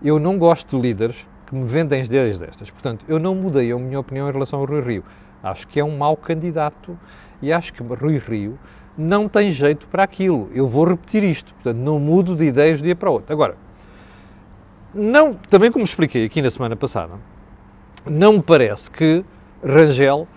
Eu 0.00 0.20
não 0.20 0.38
gosto 0.38 0.76
de 0.76 0.80
líderes 0.80 1.26
que 1.50 1.56
me 1.56 1.64
vendem 1.64 2.04
ideias 2.04 2.38
destas. 2.38 2.70
Portanto, 2.70 3.04
eu 3.08 3.18
não 3.18 3.34
mudei 3.34 3.72
a 3.72 3.76
minha 3.76 3.98
opinião 3.98 4.28
em 4.28 4.32
relação 4.32 4.60
ao 4.60 4.64
Rui 4.64 4.80
Rio. 4.80 5.04
Acho 5.42 5.66
que 5.66 5.80
é 5.80 5.84
um 5.84 5.98
mau 5.98 6.16
candidato 6.16 6.96
e 7.42 7.52
acho 7.52 7.72
que 7.72 7.82
Rui 7.82 8.18
Rio 8.18 8.56
não 8.96 9.28
tem 9.28 9.50
jeito 9.50 9.88
para 9.88 10.04
aquilo. 10.04 10.48
Eu 10.54 10.68
vou 10.68 10.84
repetir 10.84 11.24
isto. 11.24 11.52
Portanto, 11.54 11.76
não 11.76 11.98
mudo 11.98 12.36
de 12.36 12.44
ideias 12.44 12.78
de 12.78 12.84
dia 12.84 12.94
para 12.94 13.10
outro. 13.10 13.32
Agora, 13.32 13.56
não, 14.94 15.34
também 15.34 15.72
como 15.72 15.84
expliquei 15.84 16.24
aqui 16.24 16.40
na 16.40 16.52
semana 16.52 16.76
passada, 16.76 17.14
não 18.06 18.34
me 18.34 18.42
parece 18.42 18.88
que 18.88 19.24
Rangel 19.64 20.28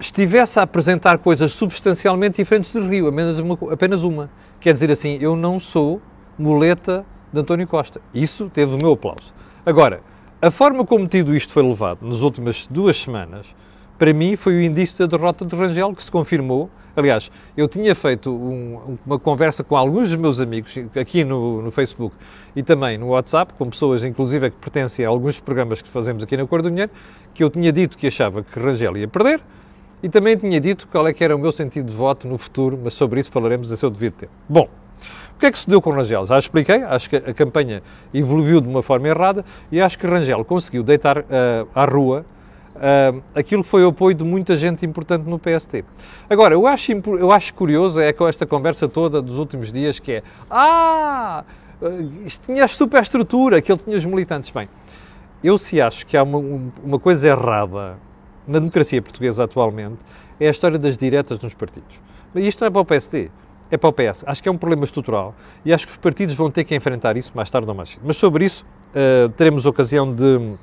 estivesse 0.00 0.58
a 0.58 0.62
apresentar 0.62 1.18
coisas 1.18 1.52
substancialmente 1.52 2.36
diferentes 2.38 2.72
do 2.72 2.88
Rio, 2.88 3.08
apenas 3.08 3.38
uma, 3.38 3.58
apenas 3.70 4.02
uma. 4.02 4.30
Quer 4.58 4.72
dizer 4.72 4.90
assim, 4.90 5.18
eu 5.20 5.36
não 5.36 5.60
sou 5.60 6.00
muleta 6.38 7.04
de 7.30 7.40
António 7.40 7.66
Costa. 7.66 8.00
Isso 8.14 8.48
teve 8.48 8.74
o 8.74 8.78
meu 8.78 8.92
aplauso. 8.92 9.34
Agora, 9.66 10.00
a 10.42 10.50
forma 10.50 10.86
como 10.86 11.08
tudo 11.08 11.34
isto 11.34 11.52
foi 11.52 11.62
levado 11.62 12.06
nas 12.06 12.20
últimas 12.20 12.66
duas 12.66 12.96
semanas 12.96 13.46
para 14.00 14.14
mim 14.14 14.34
foi 14.34 14.54
o 14.54 14.62
indício 14.62 14.96
da 14.98 15.04
derrota 15.04 15.44
de 15.44 15.54
Rangel 15.54 15.94
que 15.94 16.02
se 16.02 16.10
confirmou. 16.10 16.70
Aliás, 16.96 17.30
eu 17.54 17.68
tinha 17.68 17.94
feito 17.94 18.30
um, 18.30 18.96
uma 19.04 19.18
conversa 19.18 19.62
com 19.62 19.76
alguns 19.76 20.08
dos 20.08 20.18
meus 20.18 20.40
amigos 20.40 20.74
aqui 20.98 21.22
no, 21.22 21.60
no, 21.60 21.70
Facebook 21.70 22.16
e 22.56 22.62
também 22.62 22.96
no 22.96 23.08
WhatsApp, 23.08 23.52
com 23.58 23.68
pessoas 23.68 24.02
inclusive 24.02 24.50
que 24.50 24.56
pertencem 24.56 25.04
a 25.04 25.08
alguns 25.10 25.38
programas 25.38 25.82
que 25.82 25.88
fazemos 25.90 26.22
aqui 26.22 26.34
na 26.34 26.46
Cor 26.46 26.62
do 26.62 26.70
Dinheiro, 26.70 26.90
que 27.34 27.44
eu 27.44 27.50
tinha 27.50 27.70
dito 27.70 27.98
que 27.98 28.06
achava 28.06 28.42
que 28.42 28.58
Rangel 28.58 28.96
ia 28.96 29.06
perder 29.06 29.42
e 30.02 30.08
também 30.08 30.34
tinha 30.34 30.58
dito 30.58 30.88
qual 30.88 31.06
é 31.06 31.12
que 31.12 31.22
era 31.22 31.36
o 31.36 31.38
meu 31.38 31.52
sentido 31.52 31.90
de 31.90 31.94
voto 31.94 32.26
no 32.26 32.38
futuro, 32.38 32.80
mas 32.82 32.94
sobre 32.94 33.20
isso 33.20 33.30
falaremos 33.30 33.70
a 33.70 33.76
seu 33.76 33.90
devido 33.90 34.14
tempo. 34.14 34.32
Bom, 34.48 34.66
o 35.40 35.42
que 35.42 35.46
é 35.46 35.50
que 35.50 35.58
se 35.58 35.70
deu 35.70 35.80
com 35.80 35.90
Rangel? 35.90 36.26
Já 36.26 36.38
expliquei, 36.38 36.82
acho 36.82 37.08
que 37.08 37.16
a 37.16 37.32
campanha 37.32 37.82
evoluiu 38.12 38.60
de 38.60 38.68
uma 38.68 38.82
forma 38.82 39.08
errada 39.08 39.42
e 39.72 39.80
acho 39.80 39.98
que 39.98 40.06
Rangel 40.06 40.44
conseguiu 40.44 40.82
deitar 40.82 41.20
uh, 41.20 41.24
à 41.74 41.86
rua 41.86 42.26
uh, 42.76 43.22
aquilo 43.34 43.62
que 43.62 43.68
foi 43.70 43.82
o 43.82 43.88
apoio 43.88 44.14
de 44.14 44.22
muita 44.22 44.54
gente 44.54 44.84
importante 44.84 45.22
no 45.22 45.38
PST. 45.38 45.82
Agora, 46.28 46.52
eu 46.52 46.66
acho, 46.66 46.92
eu 46.92 47.32
acho 47.32 47.54
curioso 47.54 47.98
é 48.02 48.12
com 48.12 48.28
esta 48.28 48.44
conversa 48.44 48.86
toda 48.86 49.22
dos 49.22 49.38
últimos 49.38 49.72
dias 49.72 49.98
que 49.98 50.12
é 50.12 50.22
ah, 50.50 51.42
isto 52.26 52.44
tinha 52.44 52.62
a 52.62 52.68
superestrutura, 52.68 53.62
que 53.62 53.72
ele 53.72 53.80
tinha 53.82 53.96
os 53.96 54.04
militantes. 54.04 54.50
Bem, 54.50 54.68
eu 55.42 55.56
se 55.56 55.80
acho 55.80 56.06
que 56.06 56.18
há 56.18 56.22
uma, 56.22 56.36
uma 56.84 56.98
coisa 56.98 57.28
errada 57.28 57.96
na 58.46 58.58
democracia 58.58 59.00
portuguesa 59.00 59.44
atualmente, 59.44 59.96
é 60.38 60.48
a 60.48 60.50
história 60.50 60.78
das 60.78 60.98
diretas 60.98 61.40
nos 61.40 61.54
partidos. 61.54 61.98
Mas 62.34 62.44
isto 62.44 62.60
não 62.60 62.66
é 62.66 62.70
para 62.70 62.80
o 62.82 62.84
PSD, 62.84 63.30
é 63.70 63.76
para 63.76 63.88
o 63.88 63.92
PS. 63.92 64.24
Acho 64.26 64.42
que 64.42 64.48
é 64.48 64.52
um 64.52 64.58
problema 64.58 64.84
estrutural 64.84 65.34
e 65.64 65.72
acho 65.72 65.86
que 65.86 65.92
os 65.92 65.98
partidos 65.98 66.34
vão 66.34 66.50
ter 66.50 66.64
que 66.64 66.74
enfrentar 66.74 67.16
isso 67.16 67.32
mais 67.34 67.50
tarde 67.50 67.68
ou 67.68 67.74
mais 67.74 67.90
cedo. 67.90 68.02
Mas 68.04 68.16
sobre 68.16 68.44
isso 68.44 68.64
uh, 68.94 69.28
teremos 69.30 69.66
ocasião 69.66 70.12
de, 70.12 70.54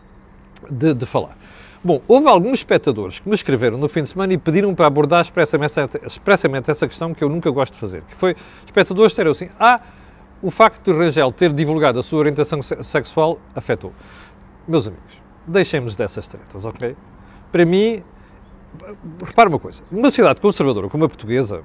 de, 0.69 0.93
de 0.93 1.05
falar. 1.05 1.37
Bom, 1.83 2.01
houve 2.07 2.27
alguns 2.27 2.59
espectadores 2.59 3.19
que 3.19 3.29
me 3.29 3.35
escreveram 3.35 3.77
no 3.77 3.87
fim 3.87 4.03
de 4.03 4.09
semana 4.09 4.33
e 4.33 4.37
pediram 4.37 4.73
para 4.73 4.87
abordar 4.87 5.21
expressamente, 5.21 5.73
expressamente 6.05 6.71
essa 6.71 6.87
questão 6.87 7.13
que 7.13 7.23
eu 7.23 7.29
nunca 7.29 7.49
gosto 7.51 7.73
de 7.73 7.79
fazer, 7.79 8.03
que 8.09 8.15
foi, 8.15 8.35
espectadores 8.65 9.11
disseram 9.11 9.31
assim, 9.31 9.49
ah, 9.59 9.79
o 10.41 10.51
facto 10.51 10.91
de 10.91 10.97
Rangel 10.97 11.31
ter 11.31 11.53
divulgado 11.53 11.99
a 11.99 12.03
sua 12.03 12.19
orientação 12.19 12.61
sexual 12.61 13.39
afetou. 13.55 13.93
Meus 14.67 14.87
amigos, 14.87 15.21
deixemos 15.45 15.95
dessas 15.95 16.27
tretas, 16.27 16.65
ok? 16.65 16.95
Para 17.51 17.65
mim, 17.65 18.03
repara 19.23 19.47
uma 19.47 19.59
coisa, 19.59 19.81
numa 19.89 20.09
sociedade 20.09 20.41
conservadora 20.41 20.89
como 20.89 21.05
a 21.05 21.07
portuguesa, 21.07 21.63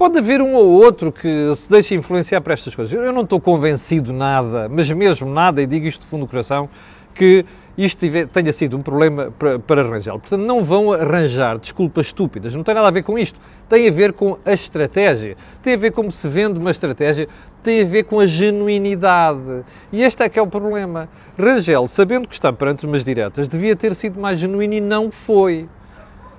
pode 0.00 0.16
haver 0.16 0.40
um 0.40 0.54
ou 0.54 0.66
outro 0.66 1.12
que 1.12 1.54
se 1.54 1.68
deixe 1.68 1.94
influenciar 1.94 2.40
por 2.40 2.52
estas 2.52 2.74
coisas. 2.74 2.94
Eu 2.94 3.12
não 3.12 3.20
estou 3.20 3.38
convencido 3.38 4.14
nada, 4.14 4.66
mas 4.66 4.90
mesmo 4.90 5.30
nada, 5.30 5.60
e 5.60 5.66
digo 5.66 5.86
isto 5.86 6.00
de 6.00 6.06
fundo 6.06 6.24
do 6.24 6.26
coração, 6.26 6.70
que 7.14 7.44
isto 7.76 8.06
tenha 8.32 8.50
sido 8.50 8.78
um 8.78 8.82
problema 8.82 9.30
para, 9.38 9.58
para 9.58 9.82
Rangel. 9.82 10.18
Portanto, 10.18 10.40
não 10.40 10.64
vão 10.64 10.90
arranjar 10.90 11.58
desculpas 11.58 12.06
estúpidas. 12.06 12.54
Não 12.54 12.64
tem 12.64 12.74
nada 12.74 12.88
a 12.88 12.90
ver 12.90 13.02
com 13.02 13.18
isto. 13.18 13.38
Tem 13.68 13.86
a 13.86 13.92
ver 13.92 14.14
com 14.14 14.38
a 14.42 14.54
estratégia. 14.54 15.36
Tem 15.62 15.74
a 15.74 15.76
ver 15.76 15.92
como 15.92 16.10
se 16.10 16.26
vende 16.26 16.58
uma 16.58 16.70
estratégia. 16.70 17.28
Tem 17.62 17.82
a 17.82 17.84
ver 17.84 18.04
com 18.04 18.20
a 18.20 18.26
genuinidade. 18.26 19.64
E 19.92 20.02
este 20.02 20.22
é 20.22 20.30
que 20.30 20.38
é 20.38 20.42
o 20.42 20.46
problema. 20.46 21.10
Rangel, 21.38 21.86
sabendo 21.88 22.26
que 22.26 22.32
está 22.32 22.50
perante 22.50 22.86
umas 22.86 23.04
diretas, 23.04 23.46
devia 23.46 23.76
ter 23.76 23.94
sido 23.94 24.18
mais 24.18 24.38
genuíno 24.38 24.72
e 24.72 24.80
não 24.80 25.10
foi. 25.10 25.68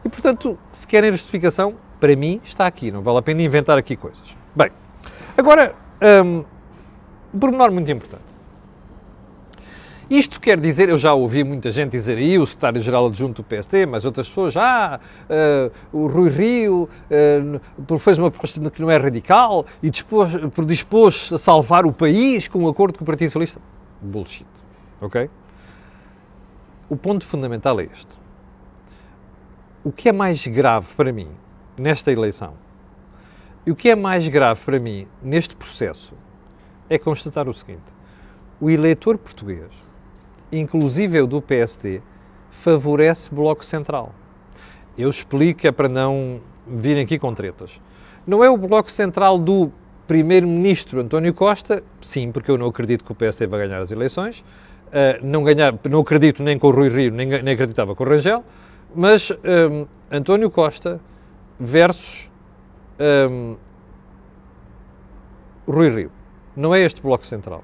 E, 0.04 0.10
portanto, 0.10 0.58
se 0.74 0.88
querem 0.88 1.12
justificação, 1.12 1.76
para 2.02 2.16
mim 2.16 2.42
está 2.44 2.66
aqui. 2.66 2.92
Não 2.92 3.02
vale 3.02 3.20
a 3.20 3.22
pena 3.22 3.42
inventar 3.44 3.78
aqui 3.78 3.96
coisas. 3.96 4.36
Bem, 4.56 4.72
agora, 5.38 5.76
um, 6.26 6.44
um 7.34 7.40
pormenor 7.40 7.72
muito 7.72 7.90
importante. 7.90 8.32
Isto 10.10 10.42
quer 10.42 10.60
dizer, 10.60 10.90
eu 10.90 10.98
já 10.98 11.14
ouvi 11.14 11.42
muita 11.42 11.72
gente 11.72 11.92
dizer 11.92 12.18
aí, 12.18 12.38
o 12.38 12.46
secretário-geral 12.46 13.06
adjunto 13.06 13.42
do 13.42 13.46
PST, 13.46 13.86
mas 13.86 14.04
outras 14.04 14.28
pessoas, 14.28 14.58
ah, 14.58 15.00
uh, 15.30 15.98
o 15.98 16.08
Rui 16.08 16.30
Rio 16.30 16.90
uh, 17.88 17.98
fez 17.98 18.18
uma 18.18 18.30
proposta 18.30 18.70
que 18.70 18.82
não 18.82 18.92
é 18.92 18.98
radical 18.98 19.66
e 19.82 19.90
dispôs, 19.90 20.36
predispôs 20.54 21.32
a 21.32 21.38
salvar 21.38 21.86
o 21.86 21.94
país 21.94 22.50
com 22.50 22.60
um 22.60 22.68
acordo 22.68 22.98
com 22.98 23.06
o 23.06 23.08
Partido 23.08 23.30
Socialista. 23.30 23.62
Bullshit. 24.02 24.46
Ok? 25.00 25.30
O 26.90 26.98
ponto 26.98 27.26
fundamental 27.26 27.80
é 27.80 27.84
este. 27.84 28.12
O 29.82 29.94
que 29.94 30.10
é 30.10 30.12
mais 30.12 30.46
grave 30.46 30.88
para 30.98 31.14
mim 31.14 31.30
nesta 31.78 32.12
eleição 32.12 32.54
e 33.66 33.72
o 33.72 33.76
que 33.76 33.90
é 33.90 33.96
mais 33.96 34.28
grave 34.28 34.62
para 34.66 34.80
mim 34.80 35.08
neste 35.22 35.56
processo 35.56 36.14
é 36.90 36.98
constatar 36.98 37.48
o 37.48 37.54
seguinte: 37.54 37.84
o 38.60 38.70
eleitor 38.70 39.18
português 39.18 39.72
inclusive 40.52 41.22
o 41.22 41.28
do 41.28 41.42
PSD, 41.42 42.02
favorece 42.52 43.34
Bloco 43.34 43.64
Central. 43.64 44.14
Eu 44.98 45.10
explico, 45.10 45.66
é 45.66 45.72
para 45.72 45.88
não 45.88 46.42
virem 46.68 47.04
aqui 47.04 47.18
com 47.18 47.34
tretas. 47.34 47.80
Não 48.28 48.44
é 48.44 48.50
o 48.50 48.58
Bloco 48.58 48.92
Central 48.92 49.40
do 49.40 49.72
Primeiro-Ministro 50.08 51.00
António 51.00 51.34
Costa, 51.34 51.84
sim, 52.02 52.32
porque 52.32 52.52
eu 52.52 52.58
não 52.58 52.68
acredito 52.68 53.04
que 53.04 53.12
o 53.12 53.16
PSD 53.16 53.48
vai 53.48 53.66
ganhar 53.66 53.82
as 53.82 53.92
eleições, 53.92 54.42
uh, 54.42 55.26
não, 55.26 55.44
ganhar, 55.44 55.74
não 55.90 56.02
acredito 56.02 56.44
nem 56.44 56.60
com 56.60 56.68
o 56.68 56.72
Rui 56.72 56.90
Rio, 56.90 57.12
nem, 57.12 57.28
nem 57.28 57.54
acreditava 57.54 57.96
com 57.96 58.04
o 58.04 58.08
Rangel, 58.08 58.44
mas 58.94 59.32
um, 59.32 59.86
António 60.12 60.52
Costa 60.52 61.00
versus 61.62 62.28
um, 63.00 63.56
Rui 65.68 65.90
Rio. 65.90 66.12
Não 66.56 66.74
é 66.74 66.82
este 66.82 67.00
Bloco 67.00 67.26
Central. 67.26 67.64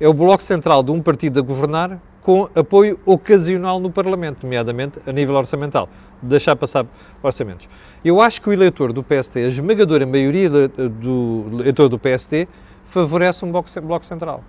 É 0.00 0.08
o 0.08 0.14
Bloco 0.14 0.42
Central 0.42 0.82
de 0.82 0.90
um 0.90 1.02
partido 1.02 1.38
a 1.38 1.42
governar 1.42 2.00
com 2.22 2.48
apoio 2.54 2.98
ocasional 3.04 3.78
no 3.78 3.90
Parlamento, 3.90 4.44
nomeadamente 4.44 4.98
a 5.06 5.12
nível 5.12 5.34
orçamental, 5.36 5.90
deixar 6.22 6.56
passar 6.56 6.86
orçamentos. 7.22 7.68
Eu 8.02 8.18
acho 8.18 8.40
que 8.40 8.48
o 8.48 8.52
eleitor 8.52 8.94
do 8.94 9.02
PST, 9.02 9.38
a 9.38 9.48
esmagadora 9.48 10.06
maioria 10.06 10.48
do 10.48 11.60
eleitor 11.60 11.90
do 11.90 11.98
PST, 11.98 12.48
favorece 12.86 13.44
um 13.44 13.52
bloco 13.52 14.06
central. 14.06 14.42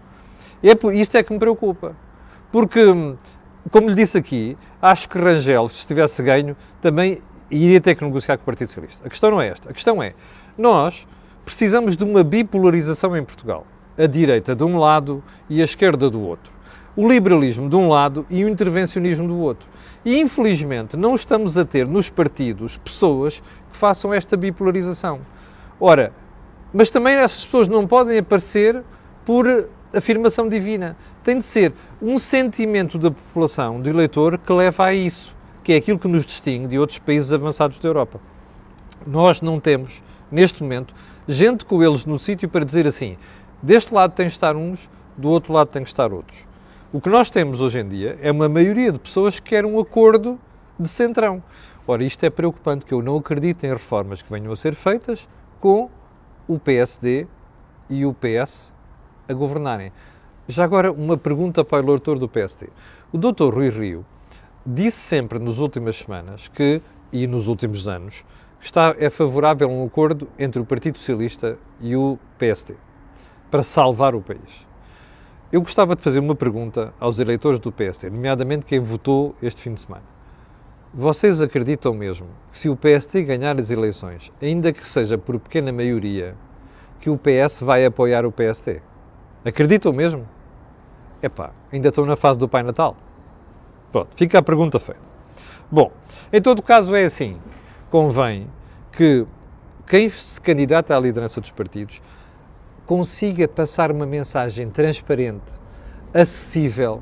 E 0.63 0.69
é, 0.69 0.77
isto 0.93 1.17
é 1.17 1.21
que 1.21 1.33
me 1.33 1.37
preocupa, 1.37 1.95
porque, 2.49 2.81
como 3.69 3.89
lhe 3.89 3.95
disse 3.95 4.17
aqui, 4.17 4.57
acho 4.81 5.09
que 5.09 5.19
Rangel, 5.19 5.67
se 5.67 5.85
tivesse 5.85 6.23
ganho, 6.23 6.55
também 6.81 7.21
iria 7.49 7.79
ter 7.81 7.95
que 7.95 8.03
negociar 8.03 8.37
com 8.37 8.43
o 8.43 8.45
Partido 8.45 8.69
Socialista. 8.69 9.05
A 9.05 9.09
questão 9.09 9.31
não 9.31 9.41
é 9.41 9.49
esta. 9.49 9.69
A 9.69 9.73
questão 9.73 10.01
é, 10.01 10.13
nós 10.57 11.07
precisamos 11.43 11.95
de 11.95 12.03
uma 12.03 12.23
bipolarização 12.23 13.15
em 13.15 13.23
Portugal. 13.23 13.65
A 13.97 14.07
direita 14.07 14.55
de 14.55 14.63
um 14.63 14.77
lado 14.77 15.23
e 15.49 15.61
a 15.61 15.65
esquerda 15.65 16.09
do 16.09 16.21
outro 16.21 16.55
o 16.95 17.07
liberalismo 17.07 17.69
de 17.69 17.75
um 17.75 17.89
lado 17.89 18.25
e 18.29 18.45
o 18.45 18.49
intervencionismo 18.49 19.27
do 19.27 19.37
outro. 19.37 19.67
E 20.03 20.19
infelizmente 20.19 20.95
não 20.95 21.15
estamos 21.15 21.57
a 21.57 21.65
ter 21.65 21.85
nos 21.85 22.09
partidos 22.09 22.77
pessoas 22.77 23.41
que 23.71 23.77
façam 23.77 24.13
esta 24.13 24.37
bipolarização. 24.37 25.19
Ora, 25.79 26.13
mas 26.73 26.89
também 26.89 27.15
essas 27.15 27.43
pessoas 27.43 27.67
não 27.67 27.87
podem 27.87 28.17
aparecer 28.17 28.81
por 29.25 29.69
afirmação 29.93 30.47
divina. 30.47 30.95
Tem 31.23 31.37
de 31.37 31.43
ser 31.43 31.73
um 32.01 32.17
sentimento 32.17 32.97
da 32.97 33.11
população, 33.11 33.81
do 33.81 33.89
eleitor, 33.89 34.37
que 34.37 34.53
leva 34.53 34.85
a 34.85 34.93
isso, 34.93 35.34
que 35.65 35.73
é 35.73 35.77
aquilo 35.77 35.97
que 35.97 36.07
nos 36.07 36.27
distingue 36.27 36.67
de 36.67 36.77
outros 36.77 36.99
países 36.99 37.33
avançados 37.33 37.79
da 37.79 37.89
Europa. 37.89 38.21
Nós 39.05 39.41
não 39.41 39.59
temos, 39.59 40.03
neste 40.31 40.61
momento, 40.61 40.93
gente 41.27 41.65
com 41.65 41.81
eles 41.81 42.05
no 42.05 42.19
sítio 42.19 42.47
para 42.47 42.63
dizer 42.63 42.85
assim: 42.85 43.17
deste 43.63 43.91
lado 43.91 44.13
tem 44.13 44.27
que 44.27 44.31
estar 44.31 44.55
uns, 44.55 44.87
do 45.17 45.27
outro 45.27 45.51
lado 45.51 45.69
tem 45.69 45.81
que 45.81 45.89
estar 45.89 46.13
outros. 46.13 46.47
O 46.93 47.01
que 47.01 47.09
nós 47.09 47.31
temos 47.31 47.61
hoje 47.61 47.79
em 47.79 47.89
dia 47.89 48.15
é 48.21 48.31
uma 48.31 48.47
maioria 48.47 48.91
de 48.91 48.99
pessoas 48.99 49.39
que 49.39 49.49
querem 49.49 49.69
um 49.69 49.79
acordo 49.79 50.39
de 50.79 50.87
centrão. 50.87 51.41
Ora, 51.87 52.03
isto 52.03 52.23
é 52.23 52.29
preocupante, 52.29 52.81
porque 52.81 52.93
eu 52.93 53.01
não 53.01 53.17
acredito 53.17 53.63
em 53.63 53.69
reformas 53.69 54.21
que 54.21 54.31
venham 54.31 54.53
a 54.53 54.55
ser 54.55 54.75
feitas 54.75 55.27
com 55.59 55.89
o 56.47 56.59
PSD 56.59 57.25
e 57.89 58.05
o 58.05 58.13
PS 58.13 58.71
a 59.27 59.33
governarem. 59.33 59.91
Já 60.47 60.63
agora, 60.63 60.91
uma 60.91 61.17
pergunta 61.17 61.65
para 61.65 61.83
o 61.83 61.89
eleitor 61.89 62.19
do 62.19 62.29
PSD. 62.29 62.67
O 63.11 63.17
Dr. 63.17 63.51
Rui 63.51 63.69
Rio 63.69 64.05
disse 64.65 64.97
sempre 64.97 65.37
nas 65.37 65.59
últimas 65.59 65.97
semanas 65.97 66.47
que, 66.47 66.81
e 67.11 67.27
nos 67.27 67.47
últimos 67.47 67.87
anos, 67.87 68.25
que 68.59 68.65
está, 68.65 68.95
é 68.97 69.09
favorável 69.09 69.69
a 69.69 69.71
um 69.71 69.85
acordo 69.85 70.27
entre 70.39 70.59
o 70.59 70.65
Partido 70.65 70.97
Socialista 70.97 71.57
e 71.79 71.95
o 71.95 72.17
PSD 72.39 72.75
para 73.51 73.61
salvar 73.61 74.15
o 74.15 74.21
país. 74.21 74.65
Eu 75.51 75.61
gostava 75.61 75.95
de 75.95 76.01
fazer 76.01 76.19
uma 76.19 76.35
pergunta 76.35 76.93
aos 76.99 77.19
eleitores 77.19 77.59
do 77.59 77.71
PSD, 77.71 78.09
nomeadamente 78.09 78.65
quem 78.65 78.79
votou 78.79 79.35
este 79.41 79.61
fim 79.61 79.73
de 79.75 79.81
semana. 79.81 80.03
Vocês 80.91 81.41
acreditam 81.41 81.93
mesmo 81.93 82.27
que 82.51 82.57
se 82.57 82.67
o 82.67 82.75
PSD 82.75 83.23
ganhar 83.23 83.59
as 83.59 83.69
eleições, 83.69 84.31
ainda 84.41 84.73
que 84.73 84.87
seja 84.87 85.17
por 85.17 85.39
pequena 85.39 85.71
maioria, 85.71 86.35
que 86.99 87.09
o 87.09 87.17
PS 87.17 87.59
vai 87.61 87.85
apoiar 87.85 88.25
o 88.25 88.31
PSD? 88.31 88.81
Acreditam 89.45 89.93
mesmo? 89.93 90.27
Epá, 91.21 91.51
ainda 91.71 91.89
estão 91.89 92.05
na 92.05 92.15
fase 92.15 92.39
do 92.39 92.49
Pai 92.49 92.63
Natal. 92.63 92.97
Pronto, 93.95 94.09
fica 94.17 94.39
a 94.39 94.41
pergunta 94.41 94.77
feita. 94.77 94.99
Bom, 95.71 95.89
em 96.33 96.41
todo 96.41 96.61
caso 96.61 96.93
é 96.93 97.05
assim, 97.05 97.37
convém 97.89 98.45
que 98.91 99.25
quem 99.87 100.09
se 100.09 100.41
candidata 100.41 100.93
à 100.93 100.99
liderança 100.99 101.39
dos 101.39 101.49
partidos 101.49 102.01
consiga 102.85 103.47
passar 103.47 103.93
uma 103.93 104.05
mensagem 104.05 104.69
transparente, 104.69 105.45
acessível 106.13 107.01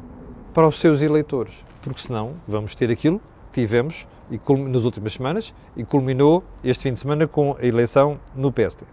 para 0.54 0.68
os 0.68 0.80
seus 0.80 1.02
eleitores. 1.02 1.56
Porque 1.82 2.00
senão 2.00 2.36
vamos 2.48 2.76
ter 2.76 2.92
aquilo 2.92 3.20
que 3.52 3.62
tivemos 3.62 4.08
e 4.30 4.40
nas 4.70 4.84
últimas 4.84 5.14
semanas 5.14 5.52
e 5.76 5.84
culminou 5.84 6.44
este 6.64 6.84
fim 6.84 6.94
de 6.94 7.00
semana 7.00 7.28
com 7.28 7.58
a 7.60 7.66
eleição 7.66 8.20
no 8.36 8.52
PST. 8.52 8.86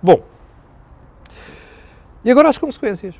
Bom, 0.00 0.22
e 2.24 2.30
agora 2.30 2.48
as 2.48 2.58
consequências. 2.58 3.16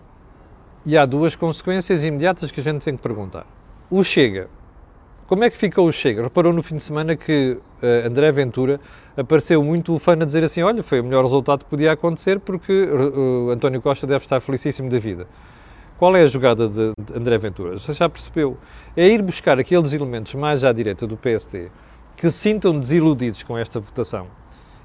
E 0.86 0.96
há 0.96 1.04
duas 1.04 1.34
consequências 1.34 2.04
imediatas 2.04 2.52
que 2.52 2.60
a 2.60 2.62
gente 2.62 2.84
tem 2.84 2.96
que 2.96 3.02
perguntar. 3.02 3.44
O 3.90 4.04
Chega. 4.04 4.48
Como 5.26 5.42
é 5.42 5.50
que 5.50 5.56
ficou 5.56 5.88
o 5.88 5.92
Chega? 5.92 6.22
Reparou 6.22 6.52
no 6.52 6.62
fim 6.62 6.76
de 6.76 6.82
semana 6.82 7.16
que 7.16 7.58
uh, 7.82 8.06
André 8.06 8.30
Ventura 8.30 8.78
apareceu 9.16 9.64
muito 9.64 9.98
fã 9.98 10.12
a 10.12 10.24
dizer 10.24 10.44
assim: 10.44 10.62
olha, 10.62 10.80
foi 10.80 11.00
o 11.00 11.04
melhor 11.04 11.24
resultado 11.24 11.64
que 11.64 11.70
podia 11.70 11.90
acontecer 11.90 12.38
porque 12.38 12.72
uh, 12.72 13.50
António 13.50 13.82
Costa 13.82 14.06
deve 14.06 14.24
estar 14.24 14.40
felicíssimo 14.40 14.88
da 14.88 15.00
vida. 15.00 15.26
Qual 15.98 16.14
é 16.14 16.22
a 16.22 16.26
jogada 16.28 16.68
de, 16.68 16.92
de 16.96 17.18
André 17.18 17.36
Ventura? 17.36 17.80
Você 17.80 17.92
já 17.92 18.08
percebeu? 18.08 18.56
É 18.96 19.08
ir 19.08 19.22
buscar 19.22 19.58
aqueles 19.58 19.92
elementos 19.92 20.36
mais 20.36 20.62
à 20.62 20.72
direita 20.72 21.04
do 21.04 21.16
PSD 21.16 21.68
que 22.16 22.30
se 22.30 22.38
sintam 22.38 22.78
desiludidos 22.78 23.42
com 23.42 23.58
esta 23.58 23.80
votação 23.80 24.28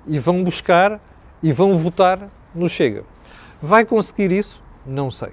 e 0.07 0.17
vão 0.17 0.43
buscar 0.43 0.99
e 1.43 1.51
vão 1.51 1.77
votar 1.77 2.27
no 2.55 2.67
Chega. 2.67 3.03
Vai 3.61 3.85
conseguir 3.85 4.31
isso? 4.31 4.59
Não 4.83 5.11
sei. 5.11 5.29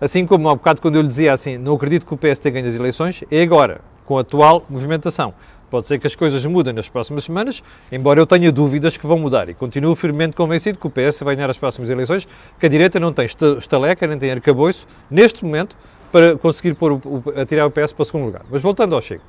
Assim 0.00 0.24
como 0.24 0.48
há 0.48 0.52
um 0.52 0.56
bocado 0.56 0.80
quando 0.80 0.94
eu 0.94 1.02
lhe 1.02 1.08
dizia 1.08 1.32
assim, 1.32 1.58
não 1.58 1.74
acredito 1.74 2.06
que 2.06 2.14
o 2.14 2.16
PSD 2.16 2.50
ganhe 2.52 2.68
as 2.68 2.74
eleições, 2.74 3.24
é 3.30 3.42
agora, 3.42 3.80
com 4.06 4.16
a 4.16 4.20
atual 4.20 4.64
movimentação. 4.70 5.34
Pode 5.70 5.86
ser 5.86 5.98
que 5.98 6.06
as 6.06 6.16
coisas 6.16 6.44
mudem 6.46 6.72
nas 6.72 6.88
próximas 6.88 7.24
semanas, 7.24 7.62
embora 7.92 8.20
eu 8.20 8.26
tenha 8.26 8.50
dúvidas 8.50 8.96
que 8.96 9.06
vão 9.06 9.18
mudar. 9.18 9.48
E 9.48 9.54
continuo 9.54 9.94
firmemente 9.94 10.34
convencido 10.34 10.78
que 10.78 10.86
o 10.86 10.90
PS 10.90 11.20
vai 11.20 11.34
ganhar 11.34 11.50
as 11.50 11.58
próximas 11.58 11.90
eleições, 11.90 12.26
que 12.58 12.64
a 12.64 12.68
direita 12.68 12.98
não 12.98 13.12
tem 13.12 13.26
estaleca, 13.26 14.06
nem 14.06 14.18
tem 14.18 14.30
arcabouço, 14.30 14.86
neste 15.10 15.44
momento, 15.44 15.76
para 16.10 16.38
conseguir 16.38 16.74
pôr 16.74 16.92
o, 16.92 16.96
o, 17.04 17.22
atirar 17.38 17.66
o 17.66 17.70
PS 17.70 17.92
para 17.92 18.02
o 18.02 18.04
segundo 18.04 18.24
lugar. 18.24 18.42
Mas 18.50 18.62
voltando 18.62 18.94
ao 18.94 19.00
Chego. 19.02 19.22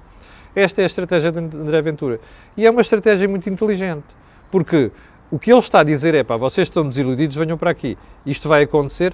Esta 0.56 0.82
é 0.82 0.84
a 0.84 0.88
estratégia 0.88 1.32
de 1.32 1.40
André 1.40 1.82
Ventura. 1.82 2.20
E 2.56 2.66
é 2.66 2.72
uma 2.72 2.82
estratégia 2.82 3.28
muito 3.28 3.50
inteligente, 3.50 4.06
porque 4.50 4.92
o 5.32 5.38
que 5.38 5.52
ele 5.52 5.60
está 5.60 5.82
a 5.82 5.84
dizer 5.84 6.16
é, 6.16 6.24
pá, 6.24 6.38
vocês 6.38 6.68
estão 6.68 6.88
desiludidos, 6.88 7.36
venham 7.36 7.58
para 7.58 7.70
aqui. 7.70 7.98
Isto 8.26 8.48
vai 8.48 8.64
acontecer, 8.64 9.14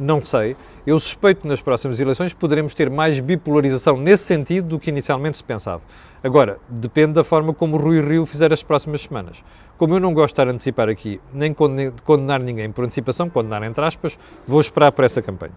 não 0.00 0.24
sei. 0.24 0.56
Eu 0.86 0.98
suspeito 0.98 1.42
que 1.42 1.48
nas 1.48 1.60
próximas 1.60 2.00
eleições 2.00 2.32
poderemos 2.32 2.74
ter 2.74 2.88
mais 2.88 3.20
bipolarização 3.20 3.98
nesse 3.98 4.24
sentido 4.24 4.68
do 4.68 4.78
que 4.80 4.88
inicialmente 4.90 5.36
se 5.36 5.44
pensava. 5.44 5.82
Agora, 6.24 6.58
depende 6.68 7.12
da 7.12 7.22
forma 7.22 7.52
como 7.52 7.76
Rui 7.76 8.00
Rio 8.00 8.24
fizer 8.24 8.52
as 8.52 8.62
próximas 8.62 9.02
semanas. 9.02 9.44
Como 9.76 9.94
eu 9.94 10.00
não 10.00 10.12
gosto 10.14 10.28
de 10.28 10.32
estar 10.32 10.48
a 10.48 10.50
antecipar 10.50 10.88
aqui, 10.88 11.20
nem 11.32 11.54
condenar 11.54 12.40
ninguém 12.40 12.72
por 12.72 12.84
antecipação, 12.84 13.28
condenar 13.28 13.62
entre 13.62 13.84
aspas, 13.84 14.18
vou 14.46 14.60
esperar 14.60 14.90
por 14.92 15.04
essa 15.04 15.20
campanha. 15.22 15.54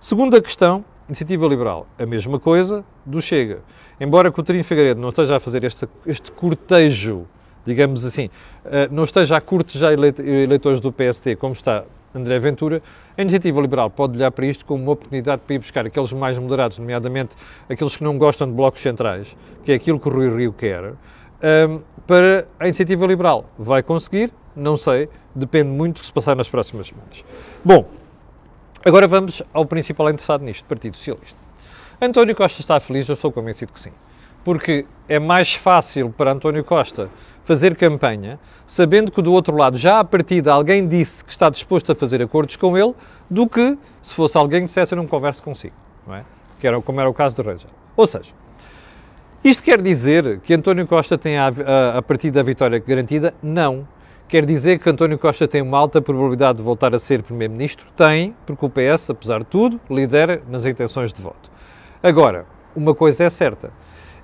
Segunda 0.00 0.40
questão, 0.40 0.84
Iniciativa 1.08 1.46
Liberal. 1.46 1.86
A 1.98 2.06
mesma 2.06 2.40
coisa 2.40 2.84
do 3.04 3.20
Chega. 3.20 3.60
Embora 4.00 4.32
Coutinho 4.32 4.64
Figueiredo 4.64 5.00
não 5.00 5.10
esteja 5.10 5.36
a 5.36 5.40
fazer 5.40 5.62
este, 5.64 5.86
este 6.06 6.32
cortejo, 6.32 7.26
digamos 7.64 8.04
assim, 8.04 8.30
eh, 8.64 8.88
não 8.90 9.04
esteja 9.04 9.36
a 9.36 9.40
cortejar 9.40 9.92
eleitores 9.92 10.80
do 10.80 10.92
PST 10.92 11.36
como 11.36 11.52
está 11.52 11.84
André 12.14 12.38
Ventura, 12.38 12.82
a 13.16 13.22
Iniciativa 13.22 13.60
Liberal 13.60 13.90
pode 13.90 14.16
olhar 14.16 14.30
para 14.30 14.46
isto 14.46 14.64
como 14.66 14.82
uma 14.82 14.92
oportunidade 14.92 15.42
para 15.46 15.54
ir 15.54 15.58
buscar 15.58 15.86
aqueles 15.86 16.12
mais 16.12 16.38
moderados, 16.38 16.78
nomeadamente 16.78 17.34
aqueles 17.68 17.96
que 17.96 18.04
não 18.04 18.18
gostam 18.18 18.46
de 18.48 18.54
blocos 18.54 18.82
centrais, 18.82 19.36
que 19.64 19.72
é 19.72 19.74
aquilo 19.74 19.98
que 19.98 20.08
o 20.08 20.12
Rui 20.12 20.28
Rio 20.28 20.52
quer, 20.52 20.92
um, 20.92 21.80
para 22.06 22.46
a 22.58 22.66
Iniciativa 22.66 23.06
Liberal. 23.06 23.46
Vai 23.58 23.82
conseguir? 23.82 24.32
Não 24.54 24.76
sei, 24.76 25.08
depende 25.34 25.70
muito 25.70 25.96
do 25.96 26.00
que 26.00 26.06
se 26.06 26.12
passar 26.12 26.36
nas 26.36 26.48
próximas 26.48 26.88
semanas. 26.88 27.24
Bom, 27.64 27.88
agora 28.84 29.06
vamos 29.06 29.42
ao 29.52 29.64
principal 29.64 30.10
interessado 30.10 30.44
nisto, 30.44 30.64
Partido 30.66 30.96
Socialista. 30.96 31.38
António 32.00 32.34
Costa 32.34 32.60
está 32.60 32.80
feliz? 32.80 33.08
Eu 33.08 33.16
sou 33.16 33.30
convencido 33.30 33.72
que 33.72 33.80
sim. 33.80 33.92
Porque 34.44 34.84
é 35.08 35.20
mais 35.20 35.54
fácil 35.54 36.10
para 36.10 36.32
António 36.32 36.64
Costa 36.64 37.08
fazer 37.44 37.76
campanha, 37.76 38.38
sabendo 38.66 39.10
que 39.10 39.20
do 39.20 39.32
outro 39.32 39.56
lado 39.56 39.76
já 39.76 40.00
a 40.00 40.04
partida 40.04 40.52
alguém 40.52 40.86
disse 40.86 41.24
que 41.24 41.30
está 41.30 41.48
disposto 41.48 41.92
a 41.92 41.94
fazer 41.94 42.22
acordos 42.22 42.56
com 42.56 42.76
ele, 42.76 42.94
do 43.28 43.48
que 43.48 43.76
se 44.02 44.14
fosse 44.14 44.36
alguém 44.36 44.60
que 44.60 44.66
dissesse 44.66 44.94
eu 44.94 44.96
não 44.96 45.06
converso 45.06 45.42
consigo, 45.42 45.74
não 46.06 46.14
é? 46.14 46.24
Que 46.60 46.66
era, 46.66 46.80
como 46.80 47.00
era 47.00 47.08
o 47.08 47.14
caso 47.14 47.34
de 47.36 47.42
Rangel. 47.42 47.70
Ou 47.96 48.06
seja, 48.06 48.32
isto 49.44 49.62
quer 49.62 49.82
dizer 49.82 50.40
que 50.40 50.54
António 50.54 50.86
Costa 50.86 51.18
tem 51.18 51.36
a, 51.36 51.48
a, 51.48 51.98
a 51.98 52.02
partida 52.02 52.38
da 52.38 52.42
vitória 52.44 52.78
garantida? 52.78 53.34
Não. 53.42 53.86
Quer 54.28 54.46
dizer 54.46 54.78
que 54.78 54.88
António 54.88 55.18
Costa 55.18 55.46
tem 55.48 55.60
uma 55.60 55.76
alta 55.76 56.00
probabilidade 56.00 56.58
de 56.58 56.64
voltar 56.64 56.94
a 56.94 56.98
ser 56.98 57.22
Primeiro-Ministro? 57.22 57.86
Tem, 57.96 58.34
porque 58.46 58.64
o 58.64 58.70
PS, 58.70 59.10
apesar 59.10 59.40
de 59.40 59.46
tudo, 59.46 59.80
lidera 59.90 60.40
nas 60.48 60.64
intenções 60.64 61.12
de 61.12 61.20
voto. 61.20 61.50
Agora, 62.02 62.46
uma 62.74 62.94
coisa 62.94 63.24
é 63.24 63.30
certa. 63.30 63.70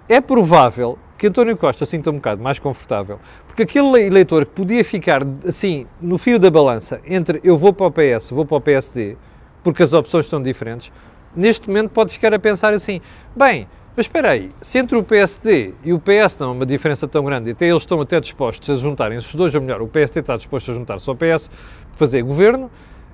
É 0.09 0.21
provável 0.21 0.99
que 1.19 1.27
António 1.27 1.57
Costa 1.57 1.85
sinta 1.85 2.11
um 2.11 2.15
bocado 2.15 2.41
mais 2.41 2.61
confortável, 2.61 3.19
porque 3.47 3.65
aquele 3.65 4.07
eleitor 4.07 4.47
que 4.47 4.53
podia 4.53 4.85
ficar 4.85 5.23
assim 5.47 5.85
no 6.01 6.17
fio 6.17 6.39
da 6.39 6.49
balança 6.49 7.01
entre 7.05 7.41
eu 7.43 7.59
vou 7.59 7.73
para 7.73 7.87
o 7.87 7.91
PS, 7.91 8.31
vou 8.31 8.47
para 8.47 8.57
o 8.57 8.61
PSD, 8.61 9.17
porque 9.65 9.83
as 9.83 9.93
opções 9.93 10.27
são 10.29 10.41
diferentes, 10.41 10.93
neste 11.35 11.67
momento 11.67 11.91
pode 11.91 12.13
ficar 12.13 12.33
a 12.33 12.39
pensar 12.39 12.73
assim: 12.73 13.01
bem, 13.35 13.67
mas 13.97 14.07
espera 14.07 14.31
aí, 14.31 14.53
se 14.63 14.79
entre 14.79 14.97
o 14.97 15.03
PSD 15.03 15.75
e 15.83 15.93
o 15.93 15.99
PS 15.99 16.39
não 16.39 16.51
há 16.51 16.53
uma 16.53 16.65
diferença 16.65 17.09
tão 17.09 17.25
grande, 17.25 17.51
até 17.51 17.67
eles 17.67 17.83
estão 17.83 18.01
até 18.01 18.21
dispostos 18.21 18.71
a 18.71 18.77
juntarem 18.77 19.19
os 19.19 19.35
dois, 19.35 19.53
ou 19.57 19.61
melhor, 19.61 19.83
o 19.83 19.89
PSD 19.89 20.21
está 20.21 20.37
disposto 20.37 20.71
a 20.71 20.75
juntar-se 20.75 21.11
ao 21.11 21.17
PS 21.17 21.49
para 21.49 21.97
fazer 21.97 22.23
governo, 22.23 22.71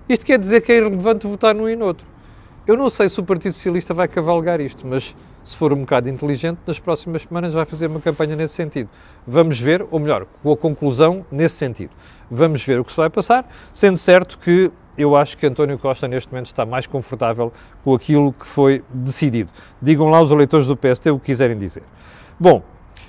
isto 0.07 0.27
quer 0.27 0.39
dizer 0.39 0.61
que 0.61 0.71
é 0.71 0.77
irrelevante 0.77 1.27
votar 1.27 1.55
num 1.55 1.67
e 1.71 1.75
no 1.75 1.87
outro. 1.87 2.07
Eu 2.67 2.77
não 2.77 2.91
sei 2.91 3.09
se 3.09 3.19
o 3.19 3.23
Partido 3.23 3.55
Socialista 3.55 3.95
vai 3.95 4.09
cavalgar 4.09 4.61
isto, 4.61 4.87
mas 4.87 5.17
se 5.45 5.57
for 5.57 5.73
um 5.73 5.81
bocado 5.81 6.09
inteligente, 6.09 6.59
nas 6.67 6.79
próximas 6.79 7.23
semanas 7.23 7.53
vai 7.53 7.65
fazer 7.65 7.87
uma 7.87 8.01
campanha 8.01 8.35
nesse 8.35 8.55
sentido. 8.55 8.89
Vamos 9.27 9.61
ver, 9.61 9.85
ou 9.91 10.01
melhor, 10.01 10.27
com 10.43 10.53
a 10.53 10.57
conclusão 10.57 11.25
nesse 11.31 11.57
sentido. 11.57 11.91
Vamos 12.31 12.65
ver 12.65 12.81
o 12.81 12.85
que 12.85 12.91
se 12.91 12.97
vai 12.97 13.11
passar, 13.11 13.47
sendo 13.73 13.99
certo 13.99 14.39
que 14.39 14.71
eu 14.97 15.17
acho 15.17 15.37
que 15.37 15.47
António 15.47 15.79
Costa 15.79 16.09
neste 16.09 16.31
momento 16.31 16.47
está 16.47 16.65
mais 16.65 16.87
confortável 16.87 17.53
com 17.83 17.95
aquilo 17.95 18.33
que 18.33 18.47
foi 18.47 18.83
decidido. 18.89 19.51
Digam 19.83 20.09
lá 20.09 20.23
os 20.23 20.31
eleitores 20.31 20.67
do 20.67 20.77
PST 20.77 21.11
o 21.11 21.19
que 21.19 21.27
quiserem 21.27 21.59
dizer. 21.59 21.83
Bom, 22.39 22.63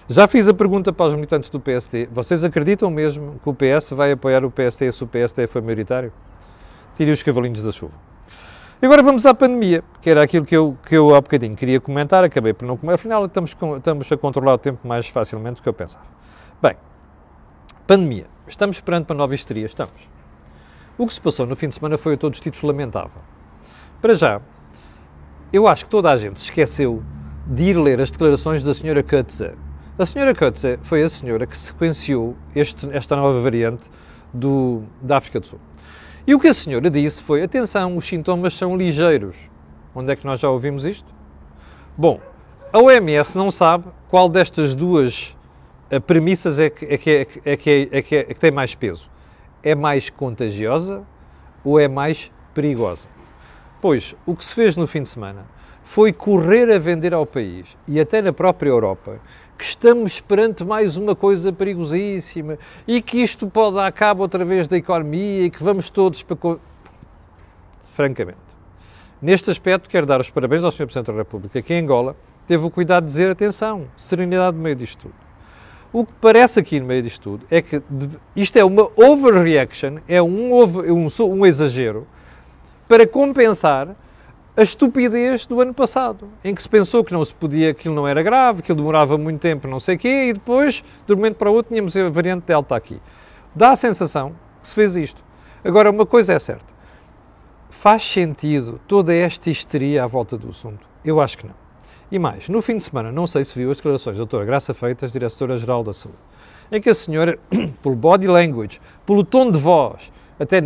já 0.09 0.27
fiz 0.27 0.47
a 0.47 0.53
pergunta 0.53 0.91
para 0.91 1.07
os 1.07 1.13
militantes 1.13 1.49
do 1.49 1.59
PST. 1.59 2.09
Vocês 2.11 2.43
acreditam 2.43 2.89
mesmo 2.89 3.39
que 3.41 3.49
o 3.49 3.53
PS 3.53 3.91
vai 3.91 4.11
apoiar 4.11 4.43
o 4.43 4.51
PST 4.51 4.91
se 4.91 5.03
o 5.03 5.07
PST 5.07 5.47
for 5.47 5.61
maioritário? 5.61 6.11
Tirem 6.97 7.13
os 7.13 7.23
cavalinhos 7.23 7.61
da 7.61 7.71
chuva. 7.71 8.14
E 8.81 8.85
agora 8.85 9.01
vamos 9.01 9.25
à 9.25 9.33
pandemia, 9.33 9.83
que 10.01 10.09
era 10.09 10.21
aquilo 10.21 10.45
que 10.45 10.55
eu, 10.55 10.77
que 10.85 10.97
eu 10.97 11.15
há 11.15 11.21
bocadinho 11.21 11.55
queria 11.55 11.79
comentar, 11.79 12.25
acabei 12.25 12.53
por 12.53 12.65
não 12.65 12.75
comentar. 12.75 12.95
Afinal, 12.95 13.25
estamos, 13.25 13.55
estamos 13.77 14.11
a 14.11 14.17
controlar 14.17 14.55
o 14.55 14.57
tempo 14.57 14.85
mais 14.85 15.07
facilmente 15.07 15.55
do 15.55 15.63
que 15.63 15.69
eu 15.69 15.73
pensava. 15.73 16.03
Bem, 16.61 16.75
pandemia. 17.87 18.25
Estamos 18.47 18.81
perante 18.81 19.09
uma 19.11 19.15
nova 19.15 19.33
histeria? 19.33 19.65
Estamos. 19.65 20.09
O 20.97 21.07
que 21.07 21.13
se 21.13 21.21
passou 21.21 21.45
no 21.45 21.55
fim 21.55 21.69
de 21.69 21.75
semana 21.75 21.97
foi 21.97 22.15
a 22.15 22.17
todos 22.17 22.37
os 22.37 22.43
títulos 22.43 22.63
lamentável. 22.63 23.21
Para 24.01 24.13
já, 24.13 24.41
eu 25.53 25.67
acho 25.67 25.85
que 25.85 25.91
toda 25.91 26.11
a 26.11 26.17
gente 26.17 26.37
esqueceu 26.37 27.01
de 27.47 27.63
ir 27.63 27.77
ler 27.77 28.01
as 28.01 28.11
declarações 28.11 28.61
da 28.61 28.73
senhora 28.73 29.01
Kutze. 29.01 29.51
A 29.97 30.05
senhora 30.05 30.35
Kutze 30.35 30.77
foi 30.83 31.01
a 31.01 31.09
senhora 31.09 31.47
que 31.47 31.57
sequenciou 31.57 32.35
este, 32.53 32.93
esta 32.93 33.15
nova 33.15 33.39
variante 33.39 33.89
do, 34.33 34.83
da 35.01 35.17
África 35.17 35.39
do 35.39 35.45
Sul. 35.45 35.59
E 36.27 36.33
o 36.33 36.39
que 36.39 36.47
a 36.47 36.53
senhora 36.53 36.89
disse 36.89 37.21
foi: 37.21 37.43
atenção, 37.43 37.95
os 37.97 38.07
sintomas 38.07 38.53
são 38.55 38.75
ligeiros. 38.75 39.37
Onde 39.93 40.11
é 40.11 40.15
que 40.15 40.25
nós 40.25 40.39
já 40.39 40.49
ouvimos 40.49 40.85
isto? 40.85 41.07
Bom, 41.97 42.19
a 42.73 42.79
OMS 42.79 43.37
não 43.37 43.51
sabe 43.51 43.85
qual 44.09 44.27
destas 44.27 44.73
duas 44.73 45.37
eh, 45.89 45.99
premissas 45.99 46.59
é 46.59 46.65
é 46.65 46.95
é, 46.95 47.27
é, 47.45 47.57
que, 47.57 47.89
é, 47.91 48.01
que 48.01 48.35
tem 48.35 48.51
mais 48.51 48.73
peso. 48.73 49.09
É 49.63 49.75
mais 49.75 50.09
contagiosa 50.09 51.03
ou 51.63 51.79
é 51.79 51.87
mais 51.87 52.31
perigosa? 52.53 53.07
Pois, 53.79 54.15
o 54.25 54.35
que 54.35 54.43
se 54.43 54.53
fez 54.53 54.75
no 54.75 54.87
fim 54.87 55.03
de 55.03 55.09
semana 55.09 55.45
foi 55.83 56.11
correr 56.11 56.71
a 56.71 56.79
vender 56.79 57.13
ao 57.13 57.25
país 57.25 57.77
e 57.87 57.99
até 57.99 58.21
na 58.21 58.33
própria 58.33 58.69
Europa 58.69 59.19
que 59.57 59.63
estamos 59.63 60.19
perante 60.19 60.63
mais 60.63 60.97
uma 60.97 61.15
coisa 61.15 61.51
perigosíssima 61.51 62.57
e 62.87 63.01
que 63.01 63.21
isto 63.21 63.47
pode 63.47 63.77
dar 63.77 63.91
cabo 63.91 64.21
outra 64.21 64.43
vez 64.43 64.67
da 64.67 64.77
economia 64.77 65.45
e 65.45 65.49
que 65.49 65.63
vamos 65.63 65.89
todos 65.89 66.21
para. 66.23 66.57
Francamente. 67.93 68.37
Neste 69.21 69.49
aspecto, 69.49 69.89
quero 69.89 70.05
dar 70.05 70.19
os 70.19 70.29
parabéns 70.29 70.63
ao 70.63 70.71
Sr. 70.71 70.85
Presidente 70.85 71.07
da 71.07 71.13
República, 71.13 71.61
que 71.61 71.73
em 71.73 71.81
Angola 71.81 72.15
teve 72.45 72.65
o 72.65 72.69
cuidado 72.69 73.05
de 73.05 73.11
dizer: 73.11 73.31
atenção, 73.31 73.87
serenidade 73.95 74.57
no 74.57 74.63
meio 74.63 74.75
disto 74.75 75.03
tudo. 75.03 75.25
O 75.93 76.05
que 76.05 76.11
parece 76.19 76.59
aqui 76.59 76.79
no 76.79 76.85
meio 76.85 77.01
disto 77.01 77.21
tudo 77.21 77.45
é 77.49 77.61
que 77.61 77.81
isto 78.35 78.57
é 78.57 78.65
uma 78.65 78.89
overreaction, 78.97 79.99
é 80.07 80.21
um, 80.21 80.51
over, 80.51 80.91
um, 80.91 81.07
um 81.21 81.45
exagero 81.45 82.05
para 82.87 83.07
compensar 83.07 83.95
a 84.57 84.63
estupidez 84.63 85.45
do 85.45 85.59
ano 85.59 85.73
passado, 85.73 86.29
em 86.43 86.55
que 86.55 86.61
se 86.61 86.69
pensou 86.69 87.03
que 87.03 87.11
não 87.11 87.25
se 87.25 87.33
podia, 87.33 87.73
que 87.73 87.81
aquilo 87.81 87.95
não 87.95 88.07
era 88.07 88.23
grave, 88.23 88.61
que 88.61 88.71
ele 88.71 88.77
demorava 88.77 89.17
muito 89.17 89.41
tempo, 89.41 89.67
não 89.67 89.79
sei 89.79 89.95
o 89.95 89.99
quê, 89.99 90.27
e 90.29 90.33
depois, 90.33 90.83
de 91.05 91.13
um 91.13 91.17
momento 91.17 91.35
para 91.35 91.51
o 91.51 91.53
outro, 91.53 91.73
tínhamos 91.73 91.95
a 91.97 92.09
variante 92.09 92.45
Delta 92.45 92.75
aqui. 92.75 93.01
Dá 93.53 93.71
a 93.71 93.75
sensação 93.75 94.33
que 94.61 94.69
se 94.69 94.75
fez 94.75 94.95
isto. 94.95 95.21
Agora, 95.63 95.91
uma 95.91 96.05
coisa 96.05 96.33
é 96.33 96.39
certa. 96.39 96.73
Faz 97.69 98.03
sentido 98.03 98.79
toda 98.87 99.13
esta 99.13 99.49
histeria 99.49 100.03
à 100.05 100.07
volta 100.07 100.37
do 100.37 100.49
assunto? 100.49 100.87
Eu 101.03 101.19
acho 101.19 101.37
que 101.37 101.45
não. 101.45 101.55
E 102.09 102.17
mais, 102.17 102.47
no 102.47 102.61
fim 102.61 102.77
de 102.77 102.83
semana, 102.83 103.11
não 103.11 103.27
sei 103.27 103.43
se 103.43 103.53
viu 103.57 103.71
as 103.71 103.77
declarações 103.77 104.15
da 104.15 104.21
doutora 104.21 104.45
Graça 104.45 104.73
Feitas, 104.73 105.11
diretora-geral 105.11 105.83
da 105.83 105.91
saúde, 105.91 106.17
em 106.71 106.79
que 106.79 106.89
a 106.89 106.95
senhora, 106.95 107.37
pelo 107.83 107.95
body 107.95 108.27
language, 108.27 108.79
pelo 109.05 109.23
tom 109.23 109.51
de 109.51 109.57
voz, 109.57 110.13
até 110.39 110.61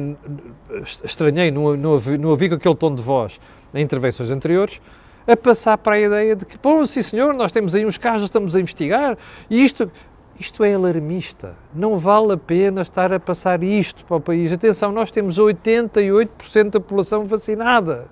estranhei, 1.03 1.49
não, 1.49 1.75
não, 1.75 1.99
não 1.99 2.29
ouvi 2.29 2.49
com 2.49 2.55
aquele 2.55 2.75
tom 2.75 2.93
de 2.93 3.01
voz 3.01 3.39
em 3.73 3.81
intervenções 3.81 4.31
anteriores, 4.31 4.81
a 5.27 5.37
passar 5.37 5.77
para 5.77 5.95
a 5.95 5.99
ideia 5.99 6.35
de 6.35 6.45
que, 6.45 6.57
bom, 6.57 6.85
sim 6.85 7.01
senhor, 7.01 7.33
nós 7.33 7.51
temos 7.51 7.75
aí 7.75 7.85
uns 7.85 7.97
casos, 7.97 8.23
estamos 8.23 8.55
a 8.55 8.59
investigar, 8.59 9.17
e 9.49 9.63
isto, 9.63 9.91
isto 10.39 10.63
é 10.63 10.73
alarmista. 10.73 11.55
Não 11.73 11.97
vale 11.97 12.33
a 12.33 12.37
pena 12.37 12.81
estar 12.81 13.13
a 13.13 13.19
passar 13.19 13.61
isto 13.61 14.03
para 14.05 14.17
o 14.17 14.21
país. 14.21 14.51
Atenção, 14.51 14.91
nós 14.91 15.11
temos 15.11 15.37
88% 15.37 16.71
da 16.71 16.79
população 16.79 17.25
vacinada. 17.25 18.07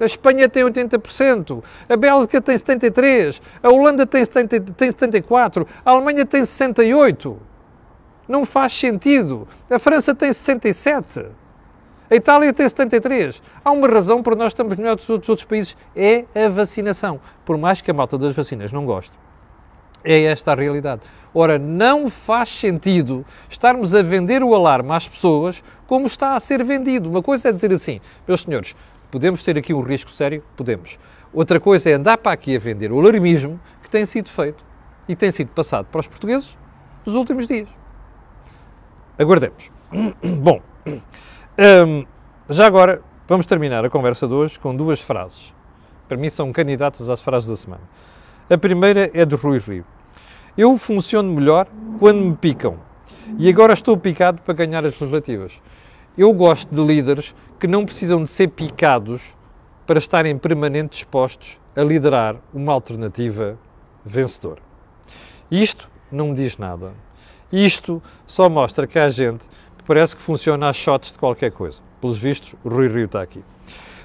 A 0.00 0.04
Espanha 0.04 0.48
tem 0.48 0.64
80%, 0.64 1.62
a 1.88 1.96
Bélgica 1.96 2.40
tem 2.40 2.56
73%, 2.56 3.40
a 3.62 3.68
Holanda 3.68 4.04
tem, 4.04 4.24
70, 4.24 4.60
tem 4.72 4.92
74%, 4.92 5.66
a 5.84 5.90
Alemanha 5.90 6.26
tem 6.26 6.42
68%. 6.42 7.36
Não 8.26 8.44
faz 8.46 8.72
sentido. 8.72 9.46
A 9.68 9.78
França 9.78 10.14
tem 10.14 10.30
67%. 10.30 11.26
A 12.12 12.14
Itália 12.14 12.52
tem 12.52 12.68
73. 12.68 13.42
Há 13.64 13.70
uma 13.70 13.88
razão 13.88 14.22
para 14.22 14.36
nós 14.36 14.48
estarmos 14.48 14.76
melhor 14.76 14.96
dos 14.96 15.08
outros, 15.08 15.30
outros 15.30 15.46
países, 15.46 15.74
é 15.96 16.26
a 16.34 16.46
vacinação. 16.46 17.18
Por 17.42 17.56
mais 17.56 17.80
que 17.80 17.90
a 17.90 17.94
malta 17.94 18.18
das 18.18 18.36
vacinas 18.36 18.70
não 18.70 18.84
goste. 18.84 19.16
É 20.04 20.24
esta 20.24 20.52
a 20.52 20.54
realidade. 20.54 21.00
Ora, 21.32 21.58
não 21.58 22.10
faz 22.10 22.50
sentido 22.50 23.24
estarmos 23.48 23.94
a 23.94 24.02
vender 24.02 24.42
o 24.42 24.54
alarme 24.54 24.92
às 24.92 25.08
pessoas 25.08 25.64
como 25.86 26.06
está 26.06 26.36
a 26.36 26.40
ser 26.40 26.62
vendido. 26.62 27.08
Uma 27.08 27.22
coisa 27.22 27.48
é 27.48 27.52
dizer 27.52 27.72
assim, 27.72 27.98
meus 28.28 28.42
senhores, 28.42 28.76
podemos 29.10 29.42
ter 29.42 29.56
aqui 29.56 29.72
um 29.72 29.80
risco 29.80 30.10
sério? 30.10 30.44
Podemos. 30.54 30.98
Outra 31.32 31.58
coisa 31.58 31.88
é 31.88 31.94
andar 31.94 32.18
para 32.18 32.32
aqui 32.32 32.54
a 32.54 32.58
vender 32.58 32.92
o 32.92 33.00
alarmismo 33.00 33.58
que 33.82 33.88
tem 33.88 34.04
sido 34.04 34.28
feito 34.28 34.62
e 35.08 35.16
tem 35.16 35.30
sido 35.30 35.48
passado 35.48 35.86
para 35.86 36.00
os 36.00 36.06
portugueses 36.06 36.58
nos 37.06 37.14
últimos 37.14 37.46
dias. 37.46 37.70
Aguardemos. 39.18 39.70
Bom, 40.42 40.60
um, 41.62 42.04
já 42.50 42.66
agora 42.66 43.00
vamos 43.28 43.46
terminar 43.46 43.84
a 43.84 43.90
conversa 43.90 44.26
de 44.26 44.34
hoje 44.34 44.58
com 44.58 44.74
duas 44.74 45.00
frases. 45.00 45.54
Para 46.08 46.16
mim 46.16 46.28
são 46.28 46.52
candidatas 46.52 47.08
às 47.08 47.20
frases 47.20 47.48
da 47.48 47.54
semana. 47.54 47.82
A 48.50 48.58
primeira 48.58 49.08
é 49.14 49.24
de 49.24 49.36
Rui 49.36 49.58
Rio. 49.58 49.84
Eu 50.58 50.76
funciono 50.76 51.32
melhor 51.32 51.68
quando 52.00 52.20
me 52.20 52.34
picam. 52.34 52.78
E 53.38 53.48
agora 53.48 53.74
estou 53.74 53.96
picado 53.96 54.42
para 54.42 54.54
ganhar 54.54 54.84
as 54.84 54.98
legislativas. 54.98 55.62
Eu 56.18 56.32
gosto 56.32 56.74
de 56.74 56.84
líderes 56.84 57.32
que 57.60 57.68
não 57.68 57.86
precisam 57.86 58.24
de 58.24 58.30
ser 58.30 58.48
picados 58.48 59.32
para 59.86 60.00
estarem 60.00 60.36
permanentes 60.36 60.98
dispostos 60.98 61.60
a 61.76 61.82
liderar 61.82 62.34
uma 62.52 62.72
alternativa 62.72 63.56
vencedora. 64.04 64.60
Isto 65.48 65.88
não 66.10 66.30
me 66.30 66.34
diz 66.34 66.58
nada. 66.58 66.92
Isto 67.52 68.02
só 68.26 68.48
mostra 68.48 68.84
que 68.86 68.98
há 68.98 69.08
gente 69.08 69.44
parece 69.86 70.16
que 70.16 70.22
funciona 70.22 70.68
a 70.68 70.72
shots 70.72 71.12
de 71.12 71.18
qualquer 71.18 71.52
coisa. 71.52 71.80
Pelos 72.00 72.18
vistos, 72.18 72.54
o 72.64 72.68
Rui 72.68 72.88
Rio 72.88 73.06
está 73.06 73.22
aqui. 73.22 73.42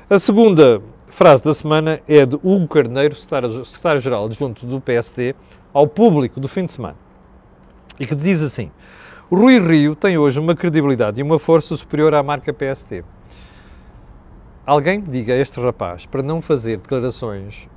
A 0.10 0.20
segunda 0.20 0.82
frase 1.08 1.44
da 1.44 1.54
semana 1.54 2.00
é 2.08 2.26
de 2.26 2.36
Hugo 2.36 2.68
Carneiro, 2.68 3.16
secretário-geral 3.16 4.26
adjunto 4.26 4.66
do 4.66 4.80
PSD, 4.80 5.36
ao 5.74 5.88
público 5.88 6.40
do 6.40 6.48
fim 6.48 6.66
de 6.66 6.72
semana. 6.72 6.96
E 8.00 8.06
que 8.06 8.16
diz 8.16 8.42
assim: 8.42 8.72
Rui 9.32 9.60
Rio 9.60 9.96
tem 9.96 10.18
hoje 10.18 10.40
uma 10.40 10.56
credibilidade 10.56 11.20
e 11.20 11.24
uma 11.24 11.40
força 11.40 11.76
superior 11.76 12.14
à 12.14 12.24
marca 12.24 12.54
PSD. 12.54 13.04
Alguém 14.66 15.02
diga 15.02 15.34
a 15.34 15.38
este 15.38 15.60
rapaz 15.60 16.06
para 16.06 16.22
não 16.22 16.42
fazer 16.42 16.78
declarações 16.78 17.68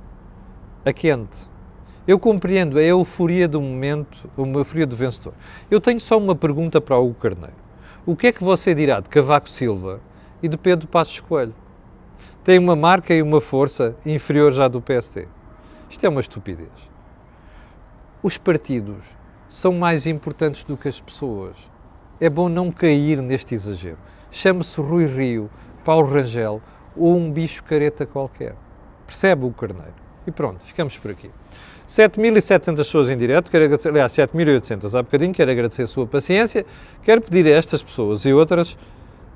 a 0.85 0.91
quente. 0.91 1.49
Eu 2.07 2.17
compreendo 2.19 2.77
a 2.77 2.81
euforia 2.81 3.47
do 3.47 3.61
momento, 3.61 4.17
uma 4.35 4.59
euforia 4.59 4.87
do 4.87 4.95
vencedor. 4.95 5.33
Eu 5.69 5.79
tenho 5.79 6.01
só 6.01 6.17
uma 6.17 6.35
pergunta 6.35 6.81
para 6.81 6.97
o 6.97 7.05
Hugo 7.05 7.19
Carneiro. 7.19 7.60
O 8.03 8.15
que 8.15 8.25
é 8.25 8.31
que 8.31 8.43
você 8.43 8.73
dirá 8.73 8.99
de 8.99 9.09
Cavaco 9.09 9.47
Silva 9.47 9.99
e 10.41 10.47
de 10.47 10.57
Pedro 10.57 10.87
Passos 10.87 11.19
Coelho? 11.19 11.53
Tem 12.43 12.57
uma 12.57 12.75
marca 12.75 13.13
e 13.13 13.21
uma 13.21 13.39
força 13.39 13.95
inferiores 14.03 14.57
à 14.59 14.67
do 14.67 14.81
PSD. 14.81 15.27
Isto 15.87 16.07
é 16.07 16.09
uma 16.09 16.19
estupidez. 16.19 16.71
Os 18.23 18.39
partidos 18.39 19.05
são 19.47 19.73
mais 19.73 20.07
importantes 20.07 20.63
do 20.63 20.75
que 20.75 20.87
as 20.87 20.99
pessoas. 20.99 21.55
É 22.19 22.27
bom 22.27 22.49
não 22.49 22.71
cair 22.71 23.21
neste 23.21 23.53
exagero. 23.53 23.99
Chame-se 24.31 24.81
Rui 24.81 25.05
Rio, 25.05 25.47
Paulo 25.85 26.11
Rangel 26.11 26.59
ou 26.97 27.15
um 27.15 27.31
bicho 27.31 27.63
careta 27.63 28.03
qualquer. 28.03 28.55
Percebe 29.05 29.45
o 29.45 29.51
carneiro. 29.51 29.93
E 30.25 30.31
pronto, 30.31 30.63
ficamos 30.63 30.97
por 30.97 31.11
aqui. 31.11 31.29
7.700 31.91 32.77
pessoas 32.77 33.09
em 33.09 33.17
direto, 33.17 33.51
quero 33.51 33.65
agradecer, 33.65 33.89
aliás, 33.89 34.13
7.800 34.13 34.97
há 34.97 35.03
bocadinho, 35.03 35.33
quero 35.33 35.51
agradecer 35.51 35.83
a 35.83 35.87
sua 35.87 36.07
paciência, 36.07 36.65
quero 37.03 37.19
pedir 37.19 37.45
a 37.47 37.49
estas 37.49 37.83
pessoas 37.83 38.23
e 38.23 38.31
outras 38.31 38.77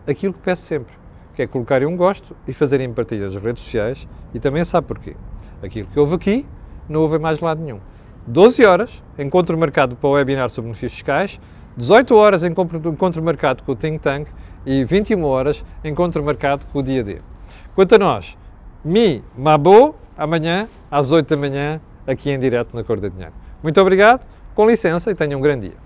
aquilo 0.08 0.32
que 0.32 0.40
peço 0.40 0.62
sempre, 0.62 0.94
que 1.36 1.42
é 1.42 1.48
colocarem 1.48 1.86
um 1.86 1.98
gosto 1.98 2.34
e 2.48 2.54
fazerem 2.54 2.94
partilhas 2.94 3.34
nas 3.34 3.44
redes 3.44 3.62
sociais 3.62 4.08
e 4.34 4.40
também 4.40 4.64
sabe 4.64 4.88
porquê. 4.88 5.18
Aquilo 5.62 5.90
que 5.92 6.00
houve 6.00 6.16
aqui, 6.16 6.46
não 6.88 7.02
houve 7.02 7.20
mais 7.20 7.42
lado 7.42 7.62
nenhum. 7.62 7.82
12 8.26 8.64
horas, 8.64 9.04
encontro 9.20 9.58
marcado 9.58 9.98
para 9.98 10.10
o 10.10 10.14
webinar 10.14 10.50
sobre 10.50 10.70
benefícios 10.70 10.94
fiscais, 10.94 11.42
18 11.76 12.16
horas, 12.16 12.42
encontro 12.46 13.22
marcado 13.22 13.64
com 13.64 13.74
o 13.74 13.76
Think 13.76 14.00
Tank 14.00 14.30
e 14.66 14.86
21 14.86 15.22
horas, 15.26 15.62
encontro 15.84 16.24
marcado 16.24 16.66
com 16.68 16.80
o 16.80 16.84
Dia 16.84 17.04
D. 17.04 17.18
Quanto 17.76 17.96
a 17.96 17.98
nós, 17.98 18.38
Mi 18.82 19.22
Mabo, 19.38 19.94
amanhã 20.18 20.70
às 20.90 21.12
8 21.12 21.28
da 21.28 21.36
manhã, 21.36 21.82
aqui 22.08 22.30
em 22.30 22.40
direto 22.40 22.76
na 22.76 22.84
Cor 22.84 23.00
da 23.00 23.10
Dinheiro. 23.10 23.34
Muito 23.62 23.80
obrigado, 23.82 24.26
com 24.54 24.66
licença 24.68 25.12
e 25.12 25.16
tenham 25.16 25.40
um 25.40 25.42
grande 25.42 25.70
dia. 25.70 25.85